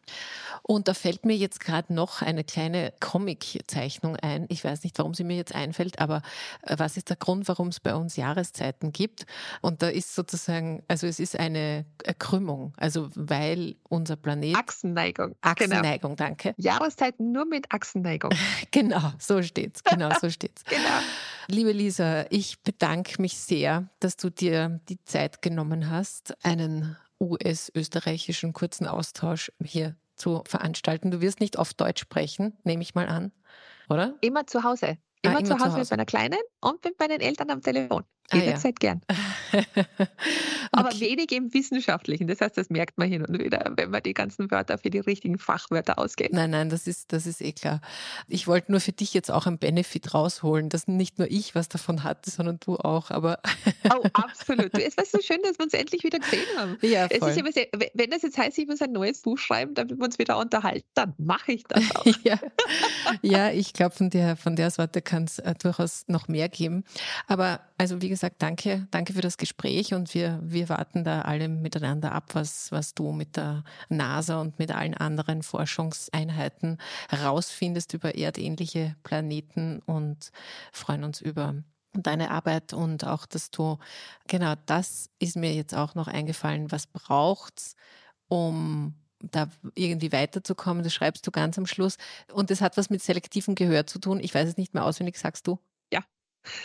Und 0.62 0.88
da 0.88 0.94
fällt 0.94 1.25
mir 1.25 1.37
jetzt 1.37 1.61
gerade 1.61 1.92
noch 1.92 2.23
eine 2.23 2.42
kleine 2.42 2.92
Comic-Zeichnung 3.01 4.16
ein. 4.16 4.47
Ich 4.49 4.64
weiß 4.64 4.83
nicht, 4.85 4.99
warum 4.99 5.14
sie 5.14 5.25
mir 5.25 5.37
jetzt 5.37 5.55
einfällt, 5.55 5.99
aber 5.99 6.23
äh, 6.62 6.77
was 6.79 6.97
ist 6.97 7.11
der 7.11 7.16
Grund, 7.16 7.47
warum 7.49 7.68
es 7.68 7.81
bei 7.81 7.94
uns 7.94 8.16
Jahreszeiten 8.16 8.92
gibt? 8.92 9.27
Und 9.61 9.83
da 9.83 9.88
ist 9.88 10.14
sozusagen, 10.14 10.83
also 10.88 11.07
es 11.07 11.20
ist 11.20 11.38
eine 11.38 11.85
Krümmung, 12.18 12.73
also 12.77 13.09
weil 13.14 13.77
unser 13.88 14.16
Planet. 14.16 14.57
Achsenneigung. 14.57 15.37
Achsenneigung, 15.40 16.16
genau. 16.16 16.29
danke. 16.29 16.55
Jahreszeiten 16.57 17.33
nur 17.33 17.44
mit 17.44 17.70
Achsenneigung. 17.73 18.33
genau, 18.70 19.12
so 19.18 19.42
steht's. 19.42 19.85
Genau, 19.85 20.11
so 20.20 20.31
steht's. 20.31 20.64
genau. 20.68 20.99
Liebe 21.49 21.73
Lisa, 21.73 22.25
ich 22.31 22.61
bedanke 22.62 23.20
mich 23.20 23.38
sehr, 23.38 23.88
dass 24.01 24.16
du 24.16 24.31
dir 24.31 24.81
die 24.88 25.03
Zeit 25.05 25.42
genommen 25.42 25.90
hast, 25.90 26.42
einen 26.42 26.97
US-österreichischen 27.24 28.52
kurzen 28.52 28.87
Austausch 28.87 29.52
hier 29.62 29.96
zu 30.16 30.42
veranstalten. 30.46 31.10
Du 31.10 31.20
wirst 31.20 31.40
nicht 31.40 31.58
auf 31.58 31.74
Deutsch 31.74 32.00
sprechen, 32.00 32.56
nehme 32.64 32.82
ich 32.82 32.94
mal 32.94 33.08
an, 33.08 33.32
oder? 33.88 34.14
Immer 34.20 34.46
zu 34.46 34.62
Hause. 34.62 34.98
Immer, 35.22 35.37
ah, 35.37 35.38
immer 35.38 35.44
zu, 35.44 35.54
Hause 35.54 35.62
zu 35.62 35.70
Hause 35.70 35.78
mit 35.80 35.90
meiner 35.90 36.06
Kleinen 36.06 36.38
und 36.60 36.84
mit 36.84 36.98
meinen 36.98 37.20
Eltern 37.20 37.50
am 37.50 37.62
Telefon. 37.62 38.04
Jederzeit 38.32 38.76
ah, 38.82 38.87
ja. 38.87 38.94
gern. 38.94 39.00
Aber 40.72 40.88
okay. 40.88 41.00
wenig 41.00 41.30
im 41.32 41.52
Wissenschaftlichen. 41.52 42.26
Das 42.26 42.40
heißt, 42.40 42.56
das 42.56 42.70
merkt 42.70 42.98
man 42.98 43.08
hin 43.08 43.24
und 43.24 43.38
wieder, 43.38 43.72
wenn 43.76 43.90
man 43.90 44.02
die 44.02 44.14
ganzen 44.14 44.50
Wörter 44.50 44.78
für 44.78 44.90
die 44.90 44.98
richtigen 44.98 45.38
Fachwörter 45.38 45.98
ausgeht. 45.98 46.32
Nein, 46.32 46.50
nein, 46.50 46.68
das 46.68 46.87
ist, 46.87 47.12
das 47.12 47.26
ist 47.26 47.40
eh 47.40 47.52
klar. 47.52 47.80
Ich 48.26 48.46
wollte 48.46 48.72
nur 48.72 48.80
für 48.80 48.92
dich 48.92 49.14
jetzt 49.14 49.30
auch 49.30 49.46
ein 49.46 49.58
Benefit 49.58 50.14
rausholen, 50.14 50.70
dass 50.70 50.88
nicht 50.88 51.18
nur 51.18 51.30
ich 51.30 51.54
was 51.54 51.68
davon 51.68 52.02
hatte, 52.02 52.30
sondern 52.30 52.58
du 52.60 52.76
auch. 52.76 53.10
Aber 53.10 53.40
oh, 53.94 54.04
absolut. 54.14 54.76
Es 54.78 54.96
war 54.96 55.04
so 55.04 55.18
schön, 55.20 55.40
dass 55.42 55.58
wir 55.58 55.64
uns 55.64 55.74
endlich 55.74 56.02
wieder 56.02 56.18
gesehen 56.18 56.46
haben. 56.56 56.78
Ja, 56.80 57.08
voll. 57.08 57.30
Es 57.30 57.37
ist 57.37 57.54
sehr, 57.54 57.68
wenn 57.92 58.10
das 58.10 58.22
jetzt 58.22 58.38
heißt, 58.38 58.58
ich 58.58 58.66
muss 58.66 58.80
ein 58.82 58.92
neues 58.92 59.20
Buch 59.22 59.38
schreiben, 59.38 59.74
damit 59.74 59.98
wir 59.98 60.04
uns 60.04 60.18
wieder 60.18 60.38
unterhalten, 60.38 60.88
dann 60.94 61.14
mache 61.18 61.52
ich 61.52 61.64
das 61.64 61.84
auch. 61.94 62.06
ja. 62.24 62.38
ja, 63.22 63.50
ich 63.50 63.74
glaube, 63.74 63.94
von 63.94 64.10
der, 64.10 64.37
von 64.37 64.56
der 64.56 64.70
Sorte 64.70 65.02
kann 65.02 65.24
es 65.24 65.38
äh, 65.38 65.54
durchaus 65.54 66.04
noch 66.08 66.26
mehr 66.26 66.48
geben. 66.48 66.84
Aber 67.26 67.60
also 67.78 68.00
wie 68.00 68.08
gesagt, 68.08 68.13
danke, 68.38 68.87
danke 68.90 69.12
für 69.12 69.20
das 69.20 69.37
Gespräch 69.37 69.94
und 69.94 70.14
wir, 70.14 70.40
wir 70.42 70.68
warten 70.68 71.05
da 71.05 71.22
alle 71.22 71.48
miteinander 71.48 72.12
ab, 72.12 72.35
was, 72.35 72.70
was 72.72 72.94
du 72.94 73.12
mit 73.12 73.37
der 73.37 73.64
NASA 73.88 74.40
und 74.40 74.59
mit 74.59 74.70
allen 74.70 74.94
anderen 74.94 75.42
Forschungseinheiten 75.42 76.79
herausfindest 77.09 77.94
über 77.94 78.14
erdähnliche 78.14 78.96
Planeten 79.03 79.81
und 79.87 80.31
freuen 80.72 81.05
uns 81.05 81.20
über 81.20 81.55
deine 81.92 82.31
Arbeit 82.31 82.72
und 82.72 83.07
auch, 83.07 83.27
dass 83.27 83.50
du, 83.50 83.79
genau 84.27 84.55
das 84.66 85.11
ist 85.18 85.37
mir 85.37 85.55
jetzt 85.55 85.74
auch 85.74 85.94
noch 85.94 86.09
eingefallen, 86.09 86.72
was 86.72 86.87
braucht's, 86.87 87.77
um 88.29 88.94
da 89.20 89.48
irgendwie 89.74 90.12
weiterzukommen, 90.12 90.83
das 90.83 90.92
schreibst 90.92 91.27
du 91.27 91.31
ganz 91.31 91.57
am 91.57 91.66
Schluss. 91.66 91.96
Und 92.33 92.50
das 92.50 92.61
hat 92.61 92.77
was 92.77 92.90
mit 92.90 93.03
selektivem 93.03 93.55
Gehör 93.55 93.87
zu 93.87 93.98
tun. 93.98 94.20
Ich 94.20 94.35
weiß 94.35 94.48
es 94.48 94.57
nicht 94.57 94.74
mehr 94.74 94.85
auswendig, 94.85 95.18
sagst 95.18 95.46
du? 95.46 95.59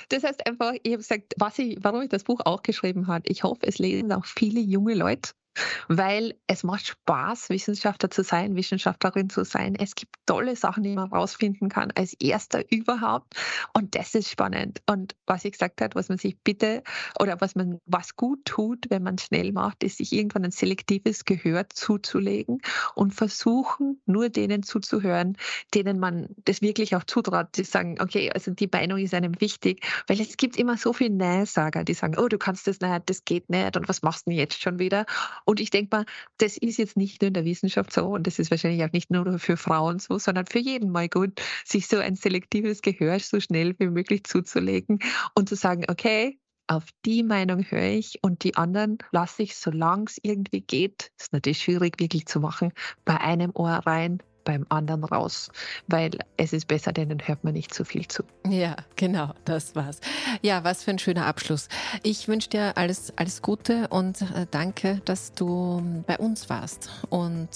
Das 0.10 0.24
heißt 0.24 0.46
einfach, 0.48 0.74
ich 0.84 0.92
habe 0.92 0.98
gesagt, 0.98 1.34
was 1.38 1.60
ich, 1.60 1.78
warum 1.82 2.02
ich 2.02 2.10
das 2.10 2.24
Buch 2.24 2.42
auch 2.46 2.64
geschrieben 2.64 3.08
habe. 3.08 3.28
Ich 3.28 3.44
hoffe, 3.44 3.66
es 3.68 3.80
lesen 3.80 4.12
auch 4.12 4.26
viele 4.26 4.60
junge 4.60 4.94
Leute 4.94 5.32
weil 5.88 6.36
es 6.48 6.64
macht 6.64 6.88
Spaß, 6.88 7.50
Wissenschaftler 7.50 8.10
zu 8.10 8.24
sein, 8.24 8.56
Wissenschaftlerin 8.56 9.30
zu 9.30 9.44
sein. 9.44 9.76
Es 9.76 9.96
gibt 9.96 10.16
tolle 10.26 10.56
Sachen, 10.56 10.84
die 10.84 10.94
man 10.94 11.10
rausfinden 11.10 11.70
kann 11.70 11.92
als 11.96 12.14
erster 12.14 12.64
überhaupt. 12.72 13.36
Und 13.74 13.96
das 13.96 14.16
ist 14.16 14.30
spannend. 14.30 14.82
Und 14.88 15.16
was 15.26 15.46
ich 15.46 15.54
gesagt 15.54 15.82
habe, 15.82 15.96
was 15.96 16.10
man 16.10 16.18
sich 16.18 16.38
bitte 16.44 16.84
oder 17.20 17.42
was 17.42 17.56
man 17.56 17.80
was 17.86 18.16
gut 18.16 18.46
tut, 18.46 18.86
wenn 18.90 19.04
man 19.04 19.18
schnell 19.18 19.52
macht, 19.52 19.84
ist 19.84 19.98
sich 19.98 20.14
irgendwann 20.14 20.46
ein 20.46 20.52
selektives 20.52 21.26
Gehör 21.26 21.70
zuzulegen 21.70 22.62
und 22.96 23.14
versuchen, 23.14 24.02
nur 24.06 24.30
denen 24.30 24.64
zuzuhören, 24.64 25.38
denen 25.74 26.00
man 26.00 26.30
das 26.46 26.62
wirklich 26.62 26.96
auch 26.96 27.04
zutraut, 27.04 27.48
die 27.56 27.64
sagen, 27.64 27.98
okay, 28.00 28.32
also 28.32 28.52
die 28.52 28.70
Meinung 28.72 29.00
ist 29.00 29.14
einem 29.14 29.40
wichtig, 29.42 29.86
weil 30.08 30.22
es 30.22 30.38
gibt 30.38 30.58
immer 30.58 30.78
so 30.78 30.94
viele 30.94 31.12
Nähsager, 31.16 31.84
die 31.84 31.94
sagen, 31.94 32.16
oh, 32.18 32.28
du 32.28 32.38
kannst 32.38 32.68
das 32.68 32.80
nicht, 32.80 33.10
das 33.10 33.26
geht 33.26 33.50
nicht 33.50 33.76
und 33.78 33.90
was 33.90 34.02
machst 34.02 34.28
du 34.28 34.32
denn 34.32 34.40
jetzt 34.40 34.62
schon 34.62 34.80
wieder? 34.80 35.06
Und 35.50 35.60
ich 35.60 35.72
denke 35.72 35.98
mal, 35.98 36.06
das 36.38 36.58
ist 36.58 36.78
jetzt 36.78 36.96
nicht 36.96 37.24
nur 37.24 37.30
in 37.30 37.34
der 37.34 37.44
Wissenschaft 37.44 37.92
so 37.92 38.06
und 38.06 38.28
das 38.28 38.38
ist 38.38 38.52
wahrscheinlich 38.52 38.84
auch 38.84 38.92
nicht 38.92 39.10
nur 39.10 39.40
für 39.40 39.58
Frauen 39.58 39.98
so, 39.98 40.20
sondern 40.20 40.46
für 40.46 40.60
jeden 40.60 40.92
mal 40.92 41.10
gut, 41.10 41.42
sich 41.66 41.88
so 41.88 41.98
ein 41.98 42.16
selektives 42.16 42.84
Gehör 42.84 43.20
so 43.20 43.40
schnell 43.40 43.74
wie 43.80 43.88
möglich 43.88 44.26
zuzulegen 44.26 45.00
und 45.34 45.50
zu 45.50 45.56
sagen, 45.56 45.86
okay, 45.90 46.38
auf 46.68 46.86
die 47.04 47.24
Meinung 47.24 47.66
höre 47.68 47.82
ich 47.82 48.20
und 48.22 48.44
die 48.44 48.58
anderen 48.58 49.00
lasse 49.12 49.42
ich, 49.42 49.56
solange 49.56 50.04
es 50.06 50.20
irgendwie 50.22 50.62
geht, 50.62 51.12
ist 51.20 51.34
natürlich 51.34 51.64
schwierig 51.64 52.00
wirklich 52.00 52.28
zu 52.28 52.40
machen, 52.40 52.72
bei 53.04 53.20
einem 53.20 53.50
Ohr 53.56 53.72
rein, 53.72 54.22
beim 54.50 54.66
anderen 54.70 55.04
raus, 55.04 55.52
weil 55.86 56.10
es 56.38 56.54
ist 56.54 56.68
besser, 56.68 56.92
denen 56.92 57.20
hört 57.28 57.44
man 57.44 57.54
nicht 57.54 57.72
zu 57.72 57.86
viel 57.86 58.08
zu. 58.08 58.24
Ja, 58.48 58.76
genau, 58.96 59.36
das 59.46 59.76
war's. 59.76 60.00
Ja, 60.42 60.64
was 60.64 60.84
für 60.84 60.90
ein 60.90 60.98
schöner 60.98 61.28
Abschluss. 61.28 61.70
Ich 62.02 62.28
wünsche 62.28 62.50
dir 62.50 62.76
alles, 62.76 63.14
alles 63.16 63.44
Gute 63.44 63.88
und 63.90 64.24
äh, 64.24 64.48
danke, 64.50 65.04
dass 65.06 65.34
du 65.34 66.04
bei 66.08 66.18
uns 66.18 66.50
warst 66.50 66.90
und 67.10 67.48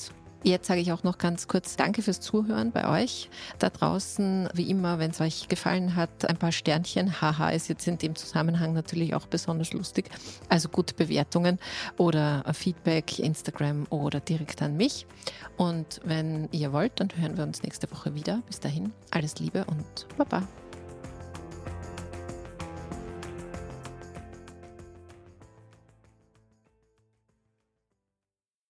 Jetzt 0.45 0.67
sage 0.67 0.81
ich 0.81 0.91
auch 0.91 1.03
noch 1.03 1.17
ganz 1.17 1.47
kurz 1.47 1.77
Danke 1.77 2.01
fürs 2.01 2.19
Zuhören 2.19 2.73
bei 2.73 3.01
euch 3.01 3.29
da 3.59 3.69
draußen. 3.69 4.49
Wie 4.53 4.69
immer, 4.69 4.99
wenn 4.99 5.11
es 5.11 5.21
euch 5.21 5.47
gefallen 5.47 5.95
hat, 5.95 6.25
ein 6.29 6.35
paar 6.35 6.51
Sternchen. 6.51 7.21
Haha 7.21 7.49
ist 7.49 7.69
jetzt 7.69 7.87
in 7.87 7.97
dem 7.97 8.13
Zusammenhang 8.15 8.73
natürlich 8.73 9.15
auch 9.15 9.25
besonders 9.25 9.71
lustig. 9.71 10.09
Also 10.49 10.67
gute 10.67 10.95
Bewertungen 10.95 11.59
oder 11.97 12.43
Feedback, 12.53 13.19
Instagram 13.19 13.85
oder 13.89 14.19
direkt 14.19 14.61
an 14.61 14.75
mich. 14.75 15.07
Und 15.55 16.01
wenn 16.03 16.49
ihr 16.51 16.73
wollt, 16.73 16.99
dann 16.99 17.07
hören 17.15 17.37
wir 17.37 17.45
uns 17.45 17.63
nächste 17.63 17.89
Woche 17.91 18.13
wieder. 18.13 18.41
Bis 18.45 18.59
dahin, 18.59 18.91
alles 19.11 19.39
Liebe 19.39 19.63
und 19.63 20.07
Baba. 20.17 20.45